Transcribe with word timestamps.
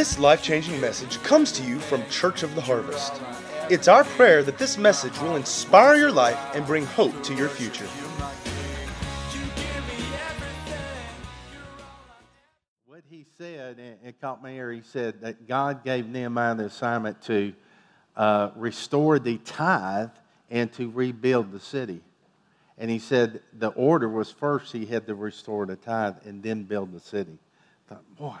This 0.00 0.18
life 0.18 0.42
changing 0.42 0.80
message 0.80 1.22
comes 1.22 1.52
to 1.52 1.62
you 1.62 1.78
from 1.78 2.02
Church 2.08 2.42
of 2.42 2.54
the 2.54 2.62
Harvest. 2.62 3.20
It's 3.68 3.86
our 3.86 4.02
prayer 4.02 4.42
that 4.42 4.56
this 4.56 4.78
message 4.78 5.12
will 5.20 5.36
inspire 5.36 5.94
your 5.94 6.10
life 6.10 6.38
and 6.54 6.64
bring 6.64 6.86
hope 6.86 7.22
to 7.24 7.34
your 7.34 7.50
future. 7.50 7.84
What 12.86 13.02
he 13.10 13.26
said, 13.36 13.78
and 13.78 13.98
it 14.02 14.18
caught 14.22 14.42
my 14.42 14.52
ear, 14.52 14.72
he 14.72 14.80
said 14.80 15.20
that 15.20 15.46
God 15.46 15.84
gave 15.84 16.06
Nehemiah 16.06 16.54
the 16.54 16.64
assignment 16.64 17.20
to 17.24 17.52
uh, 18.16 18.52
restore 18.56 19.18
the 19.18 19.36
tithe 19.36 20.12
and 20.48 20.72
to 20.72 20.90
rebuild 20.90 21.52
the 21.52 21.60
city. 21.60 22.00
And 22.78 22.90
he 22.90 23.00
said 23.00 23.42
the 23.52 23.68
order 23.68 24.08
was 24.08 24.30
first 24.30 24.72
he 24.72 24.86
had 24.86 25.06
to 25.08 25.14
restore 25.14 25.66
the 25.66 25.76
tithe 25.76 26.16
and 26.24 26.42
then 26.42 26.62
build 26.62 26.90
the 26.94 27.00
city. 27.00 27.36
I 27.84 27.94
thought, 27.96 28.16
boy, 28.16 28.38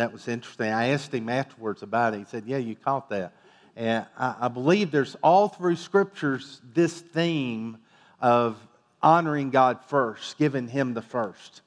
that 0.00 0.12
was 0.12 0.28
interesting. 0.28 0.72
I 0.72 0.88
asked 0.88 1.12
him 1.12 1.28
afterwards 1.28 1.82
about 1.82 2.14
it. 2.14 2.18
He 2.18 2.24
said, 2.24 2.44
Yeah, 2.46 2.56
you 2.56 2.74
caught 2.74 3.10
that. 3.10 3.32
And 3.76 4.06
I, 4.18 4.34
I 4.40 4.48
believe 4.48 4.90
there's 4.90 5.16
all 5.22 5.48
through 5.48 5.76
scriptures 5.76 6.60
this 6.72 7.00
theme 7.00 7.78
of 8.20 8.56
honoring 9.02 9.50
God 9.50 9.78
first, 9.86 10.38
giving 10.38 10.68
Him 10.68 10.94
the 10.94 11.02
first. 11.02 11.62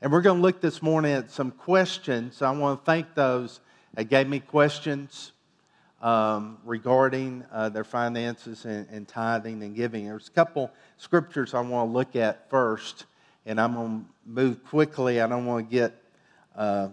And 0.00 0.12
we're 0.12 0.20
going 0.20 0.36
to 0.36 0.42
look 0.42 0.60
this 0.60 0.82
morning 0.82 1.12
at 1.12 1.30
some 1.30 1.50
questions. 1.50 2.42
I 2.42 2.50
want 2.52 2.80
to 2.80 2.84
thank 2.84 3.14
those 3.14 3.60
that 3.94 4.04
gave 4.04 4.28
me 4.28 4.40
questions 4.40 5.32
um, 6.00 6.58
regarding 6.64 7.44
uh, 7.50 7.70
their 7.70 7.84
finances 7.84 8.64
and, 8.64 8.86
and, 8.90 9.08
tithing 9.08 9.62
and 9.62 9.74
giving. 9.74 10.06
There's 10.06 10.28
a 10.28 10.32
couple 10.32 10.70
scriptures 10.98 11.54
I 11.54 11.60
want 11.60 11.88
to 11.88 11.92
look 11.92 12.14
at 12.14 12.48
first, 12.48 13.06
and 13.44 13.60
I'm 13.60 13.74
going 13.74 14.00
to 14.00 14.30
move 14.30 14.64
quickly. 14.64 15.20
I 15.20 15.26
don't 15.26 15.46
want 15.46 15.68
to 15.68 15.74
get 15.74 16.00
uh, 16.54 16.88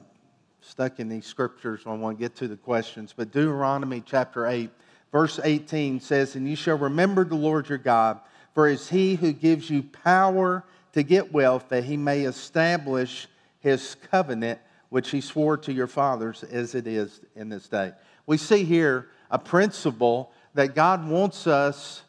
stuck 0.68 1.00
in 1.00 1.10
these 1.10 1.26
scriptures. 1.26 1.82
I 1.86 1.94
want 1.94 2.18
to 2.18 2.22
get 2.22 2.36
to 2.38 2.48
the 2.48 2.58
questions. 2.58 3.14
But 3.16 3.32
Deuteronomy 3.32 4.04
chapter 4.06 4.48
8, 4.48 4.70
verse 5.12 5.40
18 5.44 6.00
says, 6.00 6.36
And 6.36 6.48
you 6.48 6.56
shall 6.56 6.78
remember 6.78 7.24
the 7.24 7.36
Lord 7.36 7.70
your 7.70 7.78
God, 7.78 8.20
for 8.54 8.68
it 8.68 8.74
is 8.74 8.90
he 8.90 9.16
who 9.16 9.32
gives 9.32 9.70
you 9.70 9.84
power 9.84 10.64
to 10.94 11.04
get 11.04 11.32
wealth, 11.32 11.70
that 11.70 11.84
he 11.84 11.98
may 11.98 12.22
establish 12.22 13.28
his 13.60 13.96
covenant, 14.12 14.60
which 14.90 15.12
he 15.12 15.22
swore 15.22 15.58
to 15.58 15.74
your 15.74 15.88
fathers, 15.88 16.44
as 16.44 16.74
it 16.74 16.88
is 16.88 17.22
in 17.36 17.50
this 17.50 17.68
day. 17.68 17.92
We 18.26 18.38
see 18.38 18.64
here 18.64 19.10
a 19.30 19.38
principle 19.38 20.32
that 20.54 20.74
God 20.74 21.08
wants 21.08 21.48
us 21.48 22.02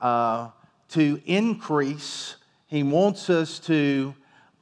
uh, 0.00 0.48
to 0.90 1.20
increase, 1.24 2.36
he 2.66 2.82
wants 2.82 3.30
us 3.30 3.58
to 3.60 4.14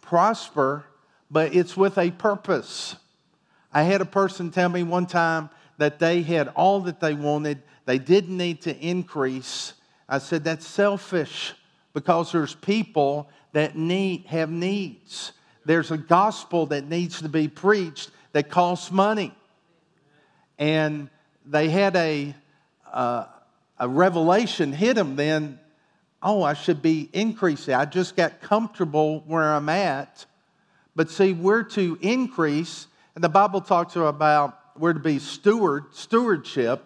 prosper, 0.03 0.85
but 1.31 1.55
it's 1.55 1.77
with 1.77 1.97
a 1.97 2.11
purpose. 2.11 2.97
I 3.73 3.83
had 3.83 4.01
a 4.01 4.07
person 4.07 4.51
tell 4.51 4.69
me 4.69 4.83
one 4.83 5.07
time 5.07 5.51
that 5.79 5.99
they 5.99 6.23
had 6.23 6.49
all 6.49 6.81
that 6.81 7.01
they 7.01 7.15
wanted, 7.15 7.63
they 7.87 7.99
didn't 7.99 8.37
need 8.37 8.63
to 8.63 8.77
increase. 8.79 9.75
I 10.09 10.19
said, 10.19 10.45
that's 10.45 10.67
selfish 10.67 11.55
because 11.95 12.33
there's 12.33 12.55
people 12.55 13.29
that 13.53 13.77
need, 13.77 14.27
have 14.27 14.51
needs. 14.51 15.33
There's 15.65 15.91
a 15.91 15.99
gospel 15.99 16.67
that 16.67 16.89
needs 16.89 17.23
to 17.23 17.29
be 17.29 17.49
preached 17.49 18.11
that 18.33 18.51
costs 18.51 18.91
money. 18.91 19.35
And 20.59 21.09
they 21.47 21.69
had 21.69 21.97
a, 21.97 22.35
uh, 22.93 23.27
a 23.79 23.89
revelation 23.89 24.73
hit 24.73 24.95
them 24.95 25.17
then 25.17 25.59
oh, 26.23 26.43
I 26.43 26.55
should 26.55 26.83
be 26.83 27.09
increasing. 27.13 27.75
I 27.75 27.85
just 27.85 28.17
got 28.17 28.41
comfortable 28.41 29.21
where 29.27 29.55
I'm 29.55 29.69
at. 29.69 30.27
But 30.95 31.11
see, 31.11 31.33
we're 31.33 31.63
to 31.63 31.99
increase 32.01 32.87
and 33.15 33.25
the 33.25 33.29
Bible 33.29 33.61
talks 33.61 33.97
about 33.97 34.59
we're 34.79 34.93
to 34.93 35.01
be 35.01 35.19
steward, 35.19 35.85
stewardship, 35.93 36.85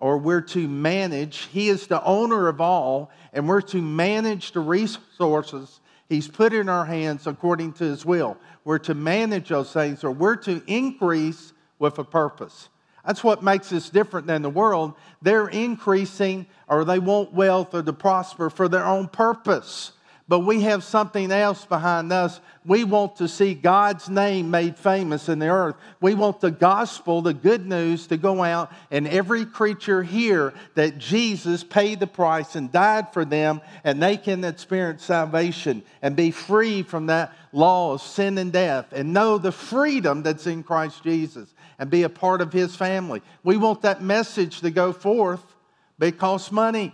or 0.00 0.18
we're 0.18 0.40
to 0.40 0.68
manage. 0.68 1.48
He 1.52 1.68
is 1.68 1.86
the 1.86 2.02
owner 2.02 2.48
of 2.48 2.60
all, 2.60 3.10
and 3.32 3.48
we're 3.48 3.60
to 3.62 3.80
manage 3.80 4.52
the 4.52 4.60
resources 4.60 5.80
He's 6.08 6.28
put 6.28 6.52
in 6.52 6.68
our 6.68 6.84
hands 6.84 7.26
according 7.26 7.72
to 7.74 7.84
His 7.84 8.04
will. 8.04 8.36
We're 8.64 8.78
to 8.80 8.94
manage 8.94 9.48
those 9.48 9.72
things, 9.72 10.04
or 10.04 10.12
we're 10.12 10.36
to 10.36 10.62
increase 10.66 11.52
with 11.78 11.98
a 11.98 12.04
purpose. 12.04 12.68
That's 13.04 13.22
what 13.22 13.42
makes 13.42 13.72
us 13.72 13.90
different 13.90 14.26
than 14.26 14.42
the 14.42 14.50
world. 14.50 14.94
They're 15.22 15.48
increasing, 15.48 16.46
or 16.68 16.84
they 16.84 16.98
want 16.98 17.32
wealth 17.32 17.74
or 17.74 17.82
to 17.82 17.92
prosper 17.92 18.50
for 18.50 18.68
their 18.68 18.84
own 18.84 19.08
purpose 19.08 19.92
but 20.28 20.40
we 20.40 20.62
have 20.62 20.82
something 20.82 21.30
else 21.30 21.64
behind 21.64 22.12
us. 22.12 22.40
We 22.64 22.82
want 22.82 23.16
to 23.16 23.28
see 23.28 23.54
God's 23.54 24.08
name 24.08 24.50
made 24.50 24.76
famous 24.76 25.28
in 25.28 25.38
the 25.38 25.48
earth. 25.48 25.76
We 26.00 26.14
want 26.14 26.40
the 26.40 26.50
gospel, 26.50 27.22
the 27.22 27.32
good 27.32 27.64
news, 27.64 28.08
to 28.08 28.16
go 28.16 28.42
out 28.42 28.72
and 28.90 29.06
every 29.06 29.46
creature 29.46 30.02
hear 30.02 30.52
that 30.74 30.98
Jesus 30.98 31.62
paid 31.62 32.00
the 32.00 32.08
price 32.08 32.56
and 32.56 32.72
died 32.72 33.12
for 33.12 33.24
them, 33.24 33.60
and 33.84 34.02
they 34.02 34.16
can 34.16 34.42
experience 34.42 35.04
salvation 35.04 35.84
and 36.02 36.16
be 36.16 36.32
free 36.32 36.82
from 36.82 37.06
that 37.06 37.32
law 37.52 37.92
of 37.92 38.02
sin 38.02 38.36
and 38.38 38.52
death 38.52 38.92
and 38.92 39.12
know 39.12 39.38
the 39.38 39.52
freedom 39.52 40.24
that's 40.24 40.48
in 40.48 40.64
Christ 40.64 41.04
Jesus 41.04 41.48
and 41.78 41.88
be 41.88 42.02
a 42.02 42.08
part 42.08 42.40
of 42.40 42.52
his 42.52 42.74
family. 42.74 43.22
We 43.44 43.58
want 43.58 43.82
that 43.82 44.02
message 44.02 44.60
to 44.62 44.70
go 44.70 44.92
forth, 44.92 45.54
but 46.00 46.08
it 46.08 46.18
costs 46.18 46.50
money. 46.50 46.92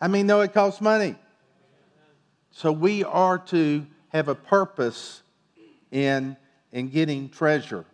I 0.00 0.06
mean, 0.06 0.28
no, 0.28 0.42
it 0.42 0.54
costs 0.54 0.80
money. 0.80 1.16
So 2.58 2.72
we 2.72 3.04
are 3.04 3.38
to 3.38 3.86
have 4.08 4.26
a 4.26 4.34
purpose 4.34 5.22
in, 5.92 6.36
in 6.72 6.88
getting 6.88 7.28
treasure. 7.28 7.84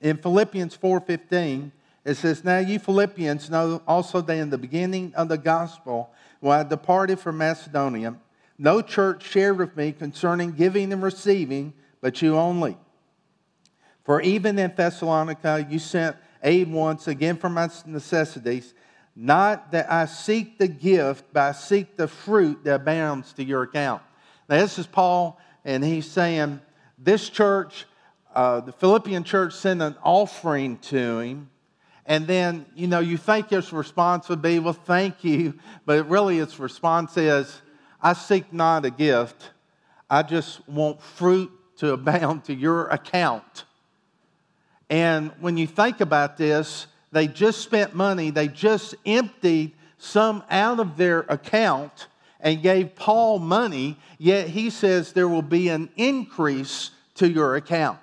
In 0.00 0.18
Philippians 0.18 0.76
4:15, 0.76 1.72
it 2.04 2.14
says, 2.14 2.44
Now 2.44 2.58
you 2.58 2.78
Philippians 2.78 3.50
know 3.50 3.82
also 3.88 4.20
that 4.20 4.36
in 4.36 4.50
the 4.50 4.56
beginning 4.56 5.12
of 5.16 5.28
the 5.28 5.36
gospel, 5.36 6.12
when 6.38 6.60
I 6.60 6.62
departed 6.62 7.18
from 7.18 7.38
Macedonia, 7.38 8.14
no 8.56 8.82
church 8.82 9.26
shared 9.26 9.58
with 9.58 9.76
me 9.76 9.90
concerning 9.90 10.52
giving 10.52 10.92
and 10.92 11.02
receiving, 11.02 11.72
but 12.00 12.22
you 12.22 12.36
only. 12.36 12.76
For 14.04 14.20
even 14.20 14.60
in 14.60 14.72
Thessalonica 14.76 15.66
you 15.68 15.80
sent 15.80 16.16
aid 16.40 16.70
once 16.70 17.08
again 17.08 17.36
for 17.36 17.48
my 17.48 17.68
necessities, 17.84 18.74
not 19.16 19.70
that 19.72 19.90
I 19.90 20.06
seek 20.06 20.58
the 20.58 20.66
gift, 20.66 21.24
but 21.32 21.40
I 21.42 21.52
seek 21.52 21.96
the 21.96 22.08
fruit 22.08 22.64
that 22.64 22.74
abounds 22.76 23.32
to 23.34 23.44
your 23.44 23.62
account. 23.62 24.02
Now, 24.48 24.58
this 24.58 24.78
is 24.78 24.86
Paul, 24.86 25.40
and 25.64 25.84
he's 25.84 26.10
saying, 26.10 26.60
This 26.98 27.28
church, 27.28 27.86
uh, 28.34 28.60
the 28.60 28.72
Philippian 28.72 29.22
church, 29.22 29.54
sent 29.54 29.82
an 29.82 29.94
offering 30.02 30.78
to 30.78 31.20
him. 31.20 31.50
And 32.06 32.26
then, 32.26 32.66
you 32.74 32.86
know, 32.86 32.98
you 32.98 33.16
think 33.16 33.48
his 33.50 33.72
response 33.72 34.28
would 34.28 34.42
be, 34.42 34.58
Well, 34.58 34.72
thank 34.72 35.22
you. 35.22 35.54
But 35.86 36.08
really, 36.08 36.38
his 36.38 36.58
response 36.58 37.16
is, 37.16 37.62
I 38.02 38.14
seek 38.14 38.52
not 38.52 38.84
a 38.84 38.90
gift, 38.90 39.50
I 40.10 40.22
just 40.22 40.66
want 40.68 41.00
fruit 41.00 41.52
to 41.76 41.92
abound 41.94 42.44
to 42.44 42.54
your 42.54 42.88
account. 42.88 43.64
And 44.90 45.32
when 45.40 45.56
you 45.56 45.66
think 45.66 46.00
about 46.00 46.36
this, 46.36 46.88
they 47.14 47.28
just 47.28 47.60
spent 47.60 47.94
money, 47.94 48.30
they 48.30 48.48
just 48.48 48.96
emptied 49.06 49.72
some 49.98 50.42
out 50.50 50.80
of 50.80 50.96
their 50.96 51.20
account 51.20 52.08
and 52.40 52.60
gave 52.60 52.96
Paul 52.96 53.38
money, 53.38 53.96
yet 54.18 54.48
he 54.48 54.68
says 54.68 55.12
there 55.12 55.28
will 55.28 55.40
be 55.40 55.68
an 55.68 55.88
increase 55.96 56.90
to 57.14 57.30
your 57.30 57.54
account. 57.54 58.00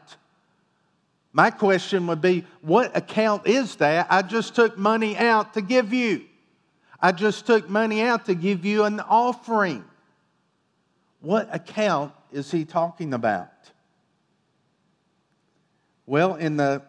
My 1.33 1.51
question 1.51 2.07
would 2.07 2.22
be 2.22 2.45
what 2.61 2.95
account 2.95 3.47
is 3.47 3.75
that? 3.75 4.07
I 4.09 4.22
just 4.22 4.55
took 4.55 4.77
money 4.77 5.17
out 5.17 5.55
to 5.55 5.61
give 5.61 5.91
you. 5.91 6.23
I 6.99 7.11
just 7.11 7.45
took 7.45 7.69
money 7.69 8.01
out 8.01 8.25
to 8.28 8.33
give 8.33 8.66
you 8.66 8.85
an 8.85 9.01
offering. 9.01 9.83
What 11.19 11.53
account 11.53 12.13
is 12.31 12.49
he 12.49 12.63
talking 12.63 13.13
about? 13.13 13.52
Well, 16.05 16.35
in 16.35 16.55
the 16.55 16.81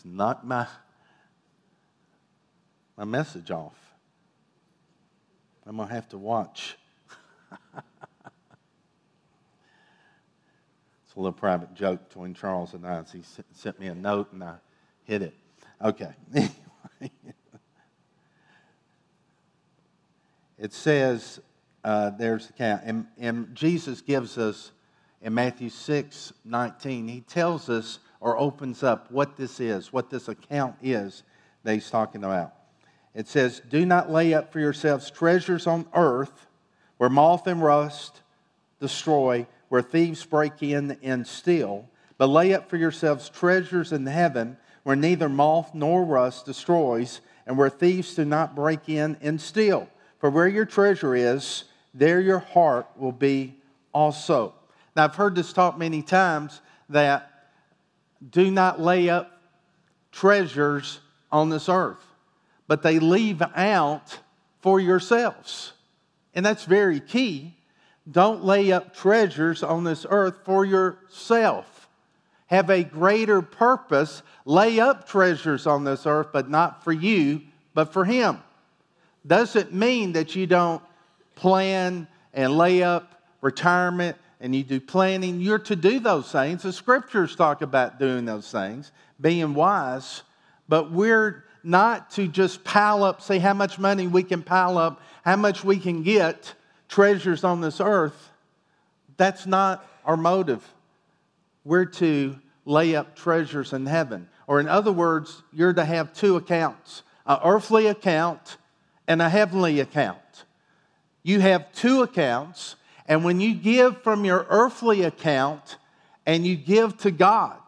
just 0.00 0.06
knock 0.06 0.42
my, 0.42 0.66
my 2.96 3.04
message 3.04 3.50
off. 3.50 3.76
I'm 5.66 5.76
going 5.76 5.88
to 5.88 5.94
have 5.94 6.08
to 6.10 6.16
watch. 6.18 6.78
it's 7.76 7.84
a 11.14 11.18
little 11.18 11.32
private 11.32 11.74
joke 11.74 12.08
between 12.08 12.32
Charles 12.32 12.72
and 12.72 12.86
I. 12.86 13.02
He 13.12 13.20
sent 13.52 13.78
me 13.78 13.88
a 13.88 13.94
note 13.94 14.32
and 14.32 14.42
I 14.42 14.54
hit 15.04 15.20
it. 15.20 15.34
Okay. 15.82 16.14
it 20.58 20.72
says, 20.72 21.40
uh, 21.84 22.08
there's 22.10 22.46
the 22.46 22.54
count. 22.54 22.80
And, 22.86 23.06
and 23.18 23.54
Jesus 23.54 24.00
gives 24.00 24.38
us 24.38 24.72
in 25.20 25.34
Matthew 25.34 25.68
6 25.68 26.32
19, 26.46 27.08
he 27.08 27.20
tells 27.20 27.68
us 27.68 27.98
or 28.20 28.38
opens 28.38 28.82
up 28.82 29.10
what 29.10 29.36
this 29.36 29.60
is, 29.60 29.92
what 29.92 30.10
this 30.10 30.28
account 30.28 30.76
is 30.82 31.22
that 31.64 31.74
he's 31.74 31.90
talking 31.90 32.22
about. 32.22 32.54
It 33.14 33.26
says, 33.26 33.60
Do 33.68 33.84
not 33.84 34.10
lay 34.10 34.34
up 34.34 34.52
for 34.52 34.60
yourselves 34.60 35.10
treasures 35.10 35.66
on 35.66 35.86
earth 35.94 36.46
where 36.98 37.10
moth 37.10 37.46
and 37.46 37.62
rust 37.62 38.20
destroy, 38.78 39.46
where 39.68 39.82
thieves 39.82 40.24
break 40.24 40.62
in 40.62 40.98
and 41.02 41.26
steal, 41.26 41.88
But 42.18 42.28
lay 42.28 42.52
up 42.52 42.68
for 42.68 42.76
yourselves 42.76 43.30
treasures 43.30 43.92
in 43.92 44.06
heaven 44.06 44.58
where 44.82 44.96
neither 44.96 45.28
moth 45.28 45.74
nor 45.74 46.04
rust 46.04 46.46
destroys, 46.46 47.20
and 47.46 47.56
where 47.56 47.70
thieves 47.70 48.14
do 48.14 48.24
not 48.24 48.54
break 48.54 48.88
in 48.88 49.16
and 49.20 49.40
steal. 49.40 49.88
For 50.18 50.30
where 50.30 50.48
your 50.48 50.64
treasure 50.64 51.14
is, 51.14 51.64
there 51.94 52.20
your 52.20 52.38
heart 52.38 52.86
will 52.96 53.12
be 53.12 53.56
also. 53.92 54.54
Now, 54.94 55.04
I've 55.04 55.14
heard 55.14 55.34
this 55.34 55.52
taught 55.52 55.78
many 55.78 56.02
times 56.02 56.60
that 56.88 57.29
do 58.28 58.50
not 58.50 58.80
lay 58.80 59.08
up 59.08 59.40
treasures 60.12 61.00
on 61.32 61.48
this 61.48 61.68
earth, 61.68 62.04
but 62.66 62.82
they 62.82 62.98
leave 62.98 63.42
out 63.54 64.18
for 64.60 64.80
yourselves. 64.80 65.72
And 66.34 66.44
that's 66.44 66.64
very 66.64 67.00
key. 67.00 67.54
Don't 68.10 68.44
lay 68.44 68.72
up 68.72 68.94
treasures 68.94 69.62
on 69.62 69.84
this 69.84 70.06
earth 70.08 70.40
for 70.44 70.64
yourself. 70.64 71.88
Have 72.46 72.70
a 72.70 72.82
greater 72.82 73.42
purpose. 73.42 74.22
Lay 74.44 74.80
up 74.80 75.08
treasures 75.08 75.66
on 75.66 75.84
this 75.84 76.06
earth, 76.06 76.28
but 76.32 76.50
not 76.50 76.82
for 76.82 76.92
you, 76.92 77.42
but 77.74 77.92
for 77.92 78.04
Him. 78.04 78.40
Doesn't 79.26 79.72
mean 79.72 80.12
that 80.12 80.34
you 80.34 80.46
don't 80.46 80.82
plan 81.34 82.08
and 82.34 82.56
lay 82.56 82.82
up 82.82 83.22
retirement 83.40 84.16
and 84.40 84.54
you 84.54 84.62
do 84.62 84.80
planning. 84.80 85.40
You're 85.40 85.58
to 85.60 85.76
do 85.76 86.00
those 86.00 86.30
things. 86.32 86.62
The 86.62 86.72
scriptures 86.72 87.36
talk 87.36 87.62
about 87.62 87.98
doing 87.98 88.24
those 88.24 88.50
things, 88.50 88.90
being 89.20 89.54
wise, 89.54 90.22
but 90.68 90.90
we're 90.90 91.44
not 91.62 92.10
to 92.12 92.26
just 92.26 92.64
pile 92.64 93.04
up, 93.04 93.20
see 93.20 93.38
how 93.38 93.54
much 93.54 93.78
money 93.78 94.06
we 94.06 94.22
can 94.22 94.42
pile 94.42 94.78
up, 94.78 95.02
how 95.24 95.36
much 95.36 95.62
we 95.62 95.78
can 95.78 96.02
get, 96.02 96.54
treasures 96.88 97.44
on 97.44 97.60
this 97.60 97.80
earth. 97.80 98.30
That's 99.16 99.46
not 99.46 99.86
our 100.04 100.16
motive. 100.16 100.66
We're 101.64 101.84
to 101.84 102.38
lay 102.64 102.96
up 102.96 103.14
treasures 103.14 103.72
in 103.72 103.84
heaven. 103.84 104.28
Or, 104.46 104.58
in 104.60 104.68
other 104.68 104.92
words, 104.92 105.42
you're 105.52 105.74
to 105.74 105.84
have 105.84 106.12
two 106.12 106.36
accounts 106.36 107.02
an 107.26 107.38
earthly 107.44 107.86
account 107.86 108.56
and 109.06 109.20
a 109.22 109.28
heavenly 109.28 109.78
account. 109.78 110.44
You 111.22 111.40
have 111.40 111.70
two 111.72 112.02
accounts, 112.02 112.76
and 113.10 113.24
when 113.24 113.40
you 113.40 113.54
give 113.54 114.02
from 114.02 114.24
your 114.24 114.46
earthly 114.48 115.02
account 115.02 115.78
and 116.26 116.46
you 116.46 116.54
give 116.54 116.96
to 116.98 117.10
God 117.10 117.58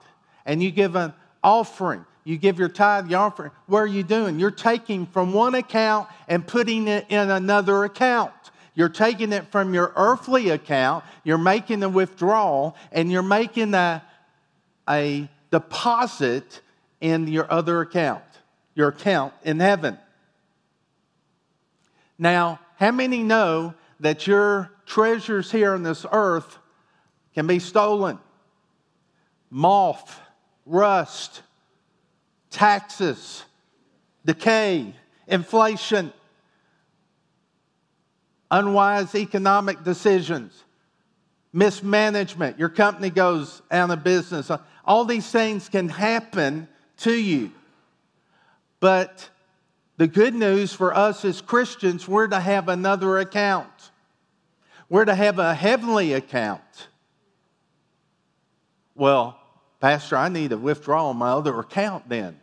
and 0.47 0.63
you 0.63 0.71
give 0.71 0.95
an 0.95 1.13
offering, 1.43 2.07
you 2.23 2.37
give 2.37 2.61
your 2.61 2.69
tithe, 2.69 3.11
your 3.11 3.19
offering, 3.19 3.51
what 3.67 3.81
are 3.81 3.89
you 3.89 4.05
doing? 4.05 4.39
You're 4.39 4.53
taking 4.53 5.05
from 5.05 5.33
one 5.33 5.57
account 5.57 6.09
and 6.29 6.47
putting 6.47 6.87
it 6.87 7.07
in 7.09 7.29
another 7.29 7.83
account. 7.83 8.33
You're 8.77 8.89
taking 8.89 9.33
it 9.33 9.51
from 9.51 9.75
your 9.75 9.93
earthly 9.97 10.51
account, 10.51 11.05
you're 11.25 11.39
making 11.39 11.83
a 11.83 11.89
withdrawal, 11.89 12.77
and 12.93 13.11
you're 13.11 13.25
making 13.25 13.75
a, 13.75 14.01
a 14.89 15.29
deposit 15.51 16.61
in 17.01 17.27
your 17.27 17.53
other 17.53 17.81
account, 17.81 18.23
your 18.77 18.91
account 18.91 19.35
in 19.43 19.59
heaven. 19.59 19.99
Now, 22.17 22.61
how 22.77 22.93
many 22.93 23.25
know 23.25 23.75
that 24.03 24.27
your 24.27 24.71
treasures 24.85 25.51
here 25.51 25.73
on 25.73 25.83
this 25.85 26.05
earth 26.11 26.59
can 27.35 27.47
be 27.47 27.59
stolen? 27.59 28.19
Moth, 29.49 30.21
rust, 30.67 31.43
taxes, 32.51 33.45
decay, 34.25 34.95
inflation, 35.29 36.13
unwise 38.51 39.15
economic 39.15 39.85
decisions, 39.85 40.65
mismanagement. 41.53 42.59
Your 42.59 42.69
company 42.69 43.09
goes 43.09 43.63
out 43.71 43.91
of 43.91 44.03
business. 44.03 44.51
All 44.85 45.05
these 45.05 45.31
things 45.31 45.69
can 45.69 45.89
happen 45.89 46.67
to 46.99 47.13
you. 47.13 47.53
But 48.81 49.31
the 49.97 50.09
good 50.09 50.35
news 50.35 50.73
for 50.73 50.93
us 50.93 51.25
as 51.25 51.41
Christians, 51.41 52.09
we're 52.09 52.27
to 52.27 52.41
have 52.41 52.69
another 52.69 53.19
account. 53.19 53.92
We're 54.93 55.07
to 55.07 55.15
have 55.15 55.39
a 55.39 55.55
heavenly 55.55 56.13
account. 56.13 56.61
Well, 58.95 59.41
Pastor, 59.81 60.19
I 60.19 60.29
need 60.29 60.53
a 60.53 60.59
withdrawal 60.59 61.09
on 61.09 61.17
my 61.17 61.31
other 61.31 61.59
account 61.61 62.11
then. 62.11 62.39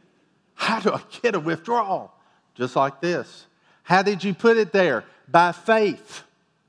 How 0.56 0.80
do 0.80 0.92
I 0.92 1.02
get 1.22 1.36
a 1.36 1.40
withdrawal? 1.40 2.12
Just 2.56 2.76
like 2.76 3.02
this. 3.02 3.46
How 3.84 4.02
did 4.02 4.24
you 4.24 4.34
put 4.34 4.58
it 4.58 4.72
there? 4.72 5.04
By 5.28 5.52
faith. 5.52 6.24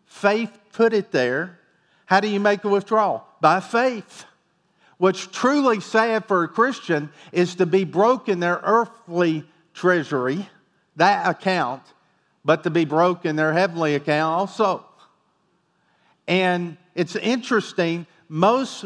Faith 0.05 0.51
put 0.75 0.93
it 0.93 1.13
there. 1.13 1.59
How 2.05 2.21
do 2.21 2.29
you 2.29 2.41
make 2.41 2.63
a 2.65 2.69
withdrawal? 2.69 3.27
By 3.41 3.61
faith. 3.61 4.27
What's 4.99 5.27
truly 5.29 5.81
sad 5.81 6.27
for 6.27 6.45
a 6.45 6.49
Christian 6.49 7.11
is 7.33 7.55
to 7.55 7.65
be 7.65 7.85
broke 7.85 8.29
in 8.29 8.39
their 8.39 8.61
earthly 8.63 9.47
treasury, 9.73 10.47
that 10.97 11.27
account, 11.27 11.85
but 12.45 12.65
to 12.65 12.71
be 12.71 12.85
broke 12.85 13.25
in 13.25 13.37
their 13.37 13.55
heavenly 13.55 13.95
account 13.95 14.41
also. 14.41 14.85
And 16.27 16.77
it's 16.95 17.17
interesting, 17.17 18.07
most 18.29 18.85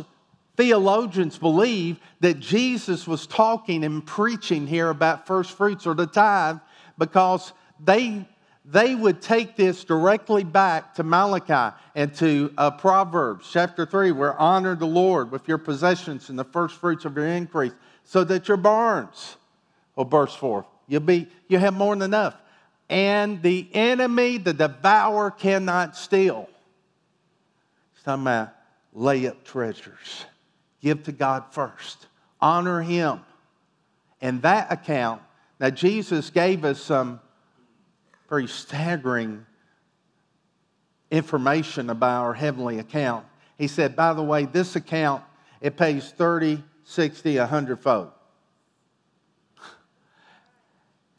theologians 0.57 1.39
believe 1.39 1.99
that 2.21 2.41
Jesus 2.41 3.07
was 3.07 3.27
talking 3.27 3.85
and 3.85 4.05
preaching 4.05 4.67
here 4.67 4.91
about 4.91 5.27
first 5.27 5.53
fruits 5.53 5.87
or 5.87 5.95
the 5.95 6.07
tithe 6.07 6.59
because 6.99 7.53
they, 7.85 8.27
they 8.65 8.95
would 8.95 9.21
take 9.21 9.57
this 9.57 9.85
directly 9.85 10.45
back 10.45 10.95
to 10.95 11.03
Malachi 11.03 11.77
and 11.95 12.15
to 12.15 12.53
uh, 12.57 12.71
Proverbs 12.71 13.49
chapter 13.53 13.85
3, 13.85 14.13
where 14.13 14.39
honor 14.39 14.77
the 14.77 14.87
Lord 14.87 15.31
with 15.31 15.49
your 15.49 15.59
possessions 15.59 16.31
and 16.31 16.39
the 16.39 16.45
first 16.45 16.77
fruits 16.77 17.05
of 17.05 17.17
your 17.17 17.27
increase, 17.27 17.73
so 18.05 18.23
that 18.25 18.49
your 18.49 18.57
barns 18.57 19.37
will 19.97 20.05
burst 20.05 20.39
forth. 20.39 20.67
You'll 20.87 21.01
be, 21.01 21.29
you'll 21.49 21.61
have 21.61 21.75
more 21.75 21.95
than 21.95 22.03
enough. 22.03 22.37
And 22.89 23.43
the 23.43 23.69
enemy, 23.73 24.39
the 24.39 24.53
devourer, 24.53 25.31
cannot 25.31 25.97
steal. 25.97 26.49
Talking 28.05 28.23
about 28.23 28.55
lay 28.93 29.27
up 29.27 29.45
treasures 29.45 30.27
give 30.85 31.03
to 31.05 31.13
God 31.13 31.45
first, 31.51 32.07
honor 32.41 32.83
Him. 32.83 33.21
And 34.21 34.43
that 34.43 34.71
account, 34.71 35.23
now 35.59 35.71
Jesus 35.71 36.29
gave 36.29 36.65
us 36.65 36.81
some 36.81 37.21
pretty 38.29 38.49
staggering 38.49 39.47
information 41.11 41.89
about 41.89 42.23
our 42.23 42.35
heavenly 42.35 42.79
account. 42.79 43.25
He 43.57 43.67
said, 43.67 43.97
by 43.97 44.13
the 44.13 44.23
way, 44.23 44.45
this 44.45 44.77
account, 44.77 45.25
it 45.63 45.77
pays 45.77 46.11
30, 46.11 46.63
60, 46.85 47.39
100 47.39 47.81
fold. 47.81 48.11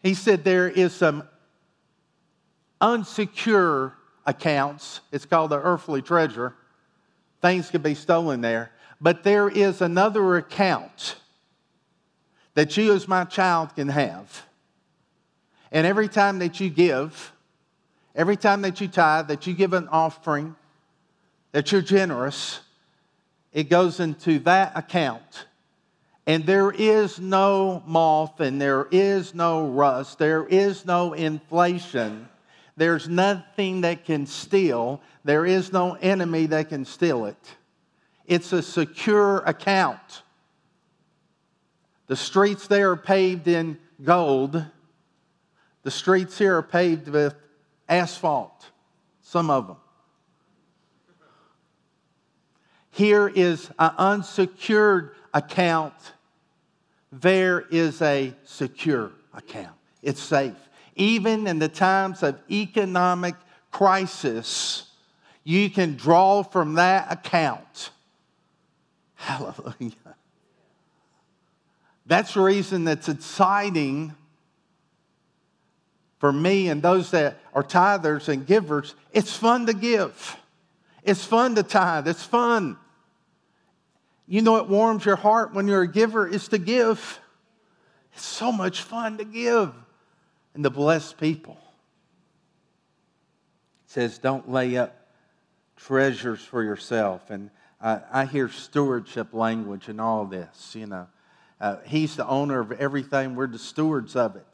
He 0.04 0.14
said 0.14 0.44
there 0.44 0.70
is 0.70 0.94
some 0.94 1.28
unsecure 2.80 3.94
accounts. 4.28 5.02
It's 5.12 5.26
called 5.26 5.50
the 5.50 5.60
earthly 5.60 6.04
treasure. 6.04 6.54
Things 7.46 7.70
could 7.70 7.84
be 7.84 7.94
stolen 7.94 8.42
there. 8.42 8.72
But 9.00 9.24
there 9.24 9.48
is 9.48 9.80
another 9.80 10.38
account 10.38 11.16
that 12.56 12.76
you, 12.76 12.92
as 12.92 13.08
my 13.08 13.24
child, 13.24 13.76
can 13.76 13.88
have. 13.90 14.48
And 15.72 15.86
every 15.86 16.08
time 16.08 16.40
that 16.40 16.60
you 16.60 16.72
give, 16.72 17.34
every 18.16 18.36
time 18.36 18.64
that 18.64 18.82
you 18.82 18.88
tithe, 18.88 19.28
that 19.28 19.46
you 19.46 19.54
give 19.54 19.74
an 19.74 19.88
offering, 19.90 20.56
that 21.52 21.72
you're 21.72 21.84
generous, 21.84 22.62
it 23.54 23.70
goes 23.70 24.00
into 24.00 24.40
that 24.40 24.76
account. 24.76 25.46
And 26.26 26.48
there 26.48 26.72
is 26.72 27.20
no 27.20 27.84
moth 27.86 28.40
and 28.40 28.60
there 28.60 28.88
is 28.90 29.36
no 29.36 29.68
rust, 29.68 30.18
there 30.18 30.48
is 30.48 30.84
no 30.84 31.14
inflation, 31.14 32.28
there's 32.78 33.08
nothing 33.08 33.82
that 33.82 34.06
can 34.06 34.26
steal, 34.26 35.02
there 35.24 35.46
is 35.46 35.72
no 35.72 35.94
enemy 35.94 36.46
that 36.48 36.70
can 36.70 36.86
steal 36.86 37.26
it. 37.26 37.56
It's 38.26 38.52
a 38.54 38.62
secure 38.62 39.38
account. 39.40 40.24
The 42.08 42.16
streets 42.16 42.68
there 42.68 42.92
are 42.92 42.98
paved 42.98 43.48
in 43.48 43.78
gold. 44.04 44.64
The 45.84 45.92
streets 45.92 46.38
here 46.38 46.58
are 46.58 46.64
paved 46.64 47.08
with 47.08 47.36
asphalt, 47.88 48.72
some 49.22 49.50
of 49.50 49.68
them. 49.68 49.78
Here 52.92 53.28
is 53.28 53.70
an 53.78 53.92
unsecured 53.98 55.16
account. 55.34 55.94
There 57.12 57.62
is 57.70 58.02
a 58.02 58.34
secure 58.44 59.12
account. 59.34 59.76
It's 60.02 60.22
safe. 60.22 60.56
Even 60.96 61.48
in 61.48 61.60
the 61.60 61.68
times 61.68 62.24
of 62.24 62.40
economic 62.50 63.36
crisis, 63.72 64.90
you 65.44 65.70
can 65.70 65.96
draw 65.96 66.44
from 66.44 66.76
that 66.76 67.12
account 67.12 67.92
Hallelujah. 69.26 69.94
That's 72.06 72.36
the 72.36 72.42
reason 72.42 72.84
that's 72.84 73.10
exciting 73.10 74.14
for 76.20 76.32
me 76.32 76.70
and 76.70 76.82
those 76.82 77.12
that 77.12 77.40
are 77.54 77.64
tithers 77.64 78.28
and 78.30 78.46
givers. 78.46 78.94
It's 79.12 79.36
fun 79.36 79.66
to 79.66 79.74
give, 79.74 80.38
it's 81.04 81.26
fun 81.26 81.56
to 81.56 81.64
tithe, 81.64 82.08
it's 82.08 82.24
fun. 82.24 82.78
You 84.28 84.42
know, 84.42 84.58
it 84.58 84.68
warms 84.68 85.06
your 85.06 85.16
heart 85.16 85.54
when 85.54 85.68
you're 85.68 85.84
a 85.84 85.92
giver 85.92 86.28
is 86.28 86.48
to 86.50 86.58
give. 86.58 87.20
It's 88.14 88.26
so 88.26 88.52
much 88.52 88.82
fun 88.82 89.18
to 89.18 89.26
give 89.26 89.74
and 90.56 90.64
the 90.64 90.72
blessed 90.72 91.18
people. 91.18 91.58
It 93.86 93.92
says, 93.92 94.18
don't 94.18 94.50
lay 94.50 94.78
up 94.78 94.96
treasures 95.76 96.42
for 96.42 96.64
yourself. 96.64 97.30
And 97.30 97.52
I, 97.82 98.26
hear 98.26 98.50
stewardship 98.50 99.34
language 99.34 99.90
in 99.90 100.00
all 100.00 100.26
this, 100.26 100.74
you 100.74 100.88
know. 100.88 101.08
Uh, 101.62 101.78
he's 101.86 102.16
the 102.16 102.28
owner 102.28 102.60
of 102.60 102.72
everything, 102.72 103.36
we're 103.36 103.48
the 103.48 103.60
stewards 103.60 104.16
of 104.16 104.36
it. 104.36 104.48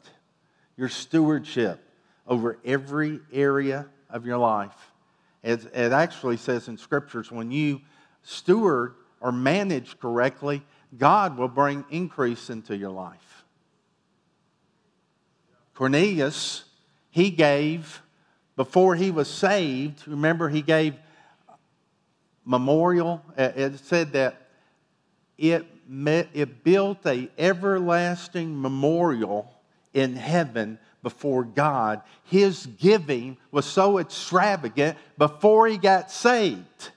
Your 0.76 0.88
stewardship 0.88 1.82
over 2.26 2.58
every 2.64 3.20
area 3.32 3.86
of 4.10 4.26
your 4.26 4.38
life. 4.38 4.92
It, 5.42 5.64
it 5.74 5.92
actually 5.92 6.36
says 6.36 6.68
in 6.68 6.76
scriptures 6.76 7.30
when 7.30 7.50
you 7.50 7.80
steward 8.22 8.94
or 9.20 9.32
manage 9.32 9.98
correctly, 9.98 10.62
God 10.98 11.38
will 11.38 11.48
bring 11.48 11.84
increase 11.90 12.50
into 12.50 12.76
your 12.76 12.90
life. 12.90 13.41
Cornelius, 15.74 16.64
he 17.10 17.30
gave 17.30 18.02
before 18.56 18.94
he 18.94 19.10
was 19.10 19.28
saved. 19.28 20.06
Remember, 20.06 20.48
he 20.48 20.62
gave 20.62 20.94
memorial. 22.44 23.22
Uh, 23.36 23.50
it 23.54 23.78
said 23.78 24.12
that 24.12 24.48
it, 25.38 25.66
met, 25.88 26.28
it 26.32 26.64
built 26.64 27.06
a 27.06 27.28
everlasting 27.38 28.60
memorial 28.60 29.52
in 29.94 30.16
heaven 30.16 30.78
before 31.02 31.44
God. 31.44 32.02
His 32.24 32.66
giving 32.66 33.36
was 33.50 33.66
so 33.66 33.98
extravagant 33.98 34.96
before 35.18 35.66
he 35.66 35.78
got 35.78 36.10
saved. 36.10 36.90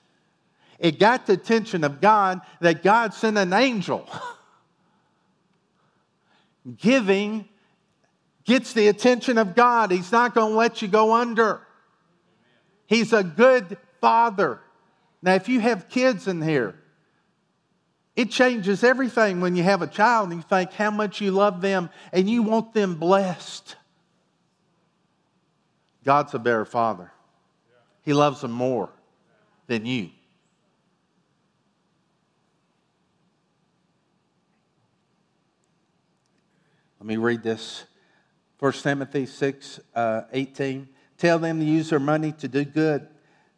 It 0.78 0.98
got 0.98 1.26
the 1.26 1.32
attention 1.34 1.84
of 1.84 2.00
God 2.00 2.40
that 2.60 2.82
God 2.82 3.14
sent 3.14 3.38
an 3.38 3.52
angel. 3.52 4.08
Giving 6.78 7.48
gets 8.46 8.72
the 8.72 8.88
attention 8.88 9.36
of 9.36 9.54
God. 9.54 9.90
He's 9.90 10.12
not 10.12 10.34
going 10.34 10.52
to 10.52 10.56
let 10.56 10.80
you 10.80 10.88
go 10.88 11.12
under. 11.12 11.60
He's 12.86 13.12
a 13.12 13.22
good 13.22 13.76
father. 14.00 14.60
Now, 15.20 15.34
if 15.34 15.48
you 15.48 15.60
have 15.60 15.88
kids 15.88 16.28
in 16.28 16.40
here, 16.40 16.76
it 18.14 18.30
changes 18.30 18.82
everything 18.82 19.40
when 19.40 19.56
you 19.56 19.62
have 19.64 19.82
a 19.82 19.86
child 19.86 20.30
and 20.30 20.38
you 20.38 20.42
think 20.48 20.72
how 20.72 20.90
much 20.90 21.20
you 21.20 21.32
love 21.32 21.60
them 21.60 21.90
and 22.12 22.30
you 22.30 22.42
want 22.42 22.72
them 22.72 22.94
blessed. 22.94 23.76
God's 26.04 26.32
a 26.32 26.38
better 26.38 26.64
father. 26.64 27.10
He 28.02 28.12
loves 28.14 28.40
them 28.40 28.52
more 28.52 28.90
than 29.66 29.84
you. 29.84 30.10
Let 37.00 37.06
me 37.06 37.16
read 37.16 37.42
this. 37.42 37.84
1 38.58 38.72
Timothy 38.72 39.26
6 39.26 39.80
uh, 39.94 40.22
18. 40.32 40.88
Tell 41.18 41.38
them 41.38 41.60
to 41.60 41.66
use 41.66 41.90
their 41.90 42.00
money 42.00 42.32
to 42.32 42.48
do 42.48 42.64
good. 42.64 43.06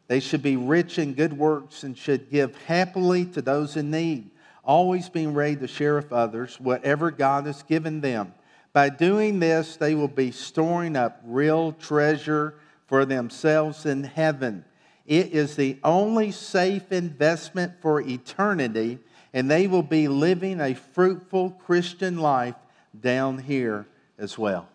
They 0.09 0.21
should 0.21 0.43
be 0.43 0.57
rich 0.57 0.99
in 0.99 1.15
good 1.15 1.33
works 1.33 1.85
and 1.85 1.97
should 1.97 2.31
give 2.31 2.57
happily 2.65 3.27
to 3.27 3.43
those 3.43 3.77
in 3.77 3.91
need, 3.91 4.31
always 4.65 5.09
being 5.09 5.35
ready 5.35 5.57
to 5.57 5.69
share 5.69 5.97
with 5.97 6.13
others 6.13 6.59
whatever 6.59 7.11
God 7.11 7.47
has 7.47 7.63
given 7.63 8.01
them. 8.01 8.35
By 8.73 8.89
doing 8.89 9.39
this, 9.39 9.77
they 9.77 9.95
will 9.95 10.09
be 10.09 10.31
storing 10.31 10.97
up 10.97 11.21
real 11.25 11.73
treasure 11.73 12.55
for 12.87 13.05
themselves 13.05 13.87
in 13.87 14.05
heaven. 14.05 14.65
It 15.07 15.33
is 15.33 15.57
the 15.57 15.79
only 15.85 16.33
safe 16.33 16.91
investment 16.91 17.75
for 17.81 18.01
eternity, 18.01 18.99
and 19.33 19.51
they 19.51 19.67
will 19.67 19.83
be 19.83 20.09
living 20.09 20.61
a 20.61 20.75
fruitful 20.75 21.51
Christian 21.51 22.19
life 22.19 22.57
down 22.99 23.39
here 23.39 23.87
as 24.19 24.37
well. 24.39 24.69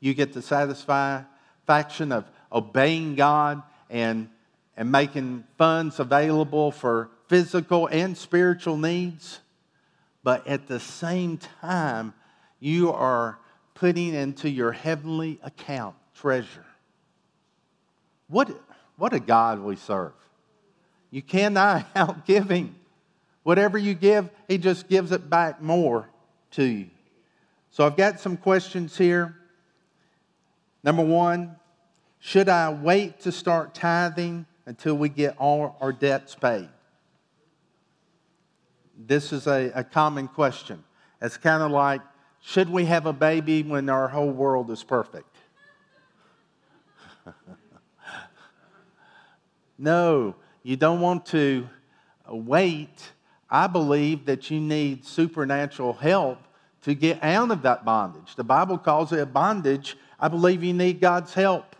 You 0.00 0.14
get 0.14 0.32
the 0.32 0.42
satisfaction 0.42 2.12
of 2.12 2.24
obeying 2.52 3.14
God 3.14 3.62
and, 3.90 4.28
and 4.76 4.92
making 4.92 5.44
funds 5.58 5.98
available 5.98 6.70
for 6.70 7.10
physical 7.28 7.86
and 7.86 8.16
spiritual 8.16 8.76
needs. 8.76 9.40
But 10.22 10.46
at 10.46 10.66
the 10.66 10.80
same 10.80 11.38
time, 11.60 12.14
you 12.60 12.92
are 12.92 13.38
putting 13.74 14.14
into 14.14 14.48
your 14.48 14.72
heavenly 14.72 15.38
account 15.42 15.96
treasure. 16.14 16.64
What, 18.28 18.50
what 18.96 19.12
a 19.12 19.20
God 19.20 19.60
we 19.60 19.76
serve. 19.76 20.12
You 21.10 21.22
cannot 21.22 21.94
outgive 21.94 22.50
him. 22.50 22.74
Whatever 23.42 23.78
you 23.78 23.94
give, 23.94 24.28
he 24.48 24.58
just 24.58 24.88
gives 24.88 25.12
it 25.12 25.30
back 25.30 25.62
more 25.62 26.08
to 26.52 26.64
you. 26.64 26.90
So 27.70 27.86
I've 27.86 27.96
got 27.96 28.18
some 28.18 28.36
questions 28.36 28.96
here. 28.96 29.36
Number 30.86 31.04
one, 31.04 31.56
should 32.20 32.48
I 32.48 32.72
wait 32.72 33.18
to 33.22 33.32
start 33.32 33.74
tithing 33.74 34.46
until 34.66 34.94
we 34.94 35.08
get 35.08 35.36
all 35.36 35.76
our 35.80 35.92
debts 35.92 36.36
paid? 36.36 36.68
This 38.96 39.32
is 39.32 39.48
a, 39.48 39.72
a 39.74 39.82
common 39.82 40.28
question. 40.28 40.84
It's 41.20 41.36
kind 41.36 41.64
of 41.64 41.72
like, 41.72 42.02
should 42.40 42.70
we 42.70 42.84
have 42.84 43.06
a 43.06 43.12
baby 43.12 43.64
when 43.64 43.88
our 43.88 44.06
whole 44.06 44.30
world 44.30 44.70
is 44.70 44.84
perfect? 44.84 45.34
no, 49.76 50.36
you 50.62 50.76
don't 50.76 51.00
want 51.00 51.26
to 51.26 51.68
wait. 52.28 53.10
I 53.50 53.66
believe 53.66 54.26
that 54.26 54.52
you 54.52 54.60
need 54.60 55.04
supernatural 55.04 55.94
help 55.94 56.38
to 56.82 56.94
get 56.94 57.24
out 57.24 57.50
of 57.50 57.62
that 57.62 57.84
bondage. 57.84 58.36
The 58.36 58.44
Bible 58.44 58.78
calls 58.78 59.12
it 59.12 59.18
a 59.18 59.26
bondage. 59.26 59.96
I 60.18 60.28
believe 60.28 60.62
you 60.64 60.72
need 60.72 61.00
God's 61.00 61.34
help 61.34 61.76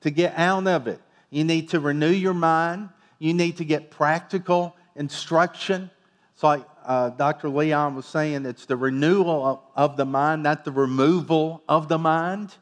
to 0.00 0.10
get 0.10 0.34
out 0.36 0.66
of 0.66 0.86
it. 0.86 1.00
You 1.30 1.44
need 1.44 1.70
to 1.70 1.80
renew 1.80 2.10
your 2.10 2.34
mind. 2.34 2.90
You 3.18 3.34
need 3.34 3.56
to 3.58 3.64
get 3.64 3.90
practical 3.90 4.76
instruction. 4.96 5.90
It's 6.32 6.42
like 6.42 6.64
uh, 6.84 7.10
Dr. 7.10 7.48
Leon 7.48 7.94
was 7.94 8.06
saying, 8.06 8.46
it's 8.46 8.66
the 8.66 8.76
renewal 8.76 9.62
of, 9.74 9.96
the 9.96 10.04
mind, 10.04 10.42
not 10.42 10.64
the 10.64 10.72
removal 10.72 11.62
of 11.68 11.88
the 11.88 11.98
mind. 11.98 12.54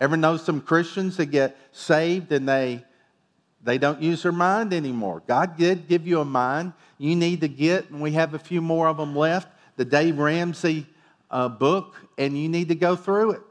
Ever 0.00 0.16
know 0.16 0.36
some 0.36 0.60
Christians 0.60 1.16
that 1.16 1.26
get 1.26 1.56
saved 1.72 2.32
and 2.32 2.48
they 2.48 2.84
they 3.62 3.78
don't 3.78 4.02
use 4.02 4.22
their 4.22 4.32
mind 4.32 4.74
anymore. 4.74 5.22
God 5.26 5.56
did 5.56 5.88
give 5.88 6.06
you 6.06 6.20
a 6.20 6.24
mind. 6.24 6.74
You 6.98 7.16
need 7.16 7.40
to 7.40 7.48
get, 7.48 7.88
and 7.88 8.02
we 8.02 8.12
have 8.12 8.34
a 8.34 8.38
few 8.38 8.60
more 8.60 8.88
of 8.88 8.98
them 8.98 9.16
left, 9.16 9.48
the 9.76 9.86
Dave 9.86 10.18
Ramsey 10.18 10.86
a 11.34 11.48
book 11.48 11.96
and 12.16 12.38
you 12.38 12.48
need 12.48 12.68
to 12.68 12.76
go 12.76 12.94
through 12.94 13.32
it. 13.32 13.42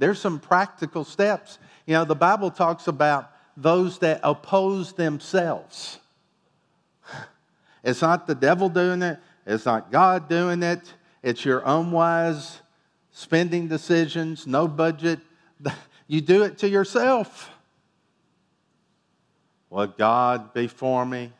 There's 0.00 0.18
some 0.18 0.40
practical 0.40 1.04
steps. 1.04 1.58
You 1.86 1.92
know, 1.92 2.06
the 2.06 2.16
Bible 2.16 2.50
talks 2.50 2.88
about 2.88 3.30
those 3.54 3.98
that 3.98 4.20
oppose 4.24 4.94
themselves. 4.94 5.98
It's 7.84 8.00
not 8.00 8.26
the 8.26 8.34
devil 8.34 8.70
doing 8.70 9.02
it, 9.02 9.18
it's 9.46 9.66
not 9.66 9.92
God 9.92 10.28
doing 10.28 10.62
it, 10.62 10.80
it's 11.22 11.44
your 11.44 11.62
unwise 11.64 12.60
spending 13.12 13.68
decisions, 13.68 14.46
no 14.46 14.66
budget. 14.66 15.20
You 16.06 16.20
do 16.20 16.42
it 16.42 16.58
to 16.58 16.68
yourself. 16.68 17.48
Will 19.70 19.86
God 19.86 20.52
be 20.52 20.66
for 20.66 21.06
me? 21.06 21.32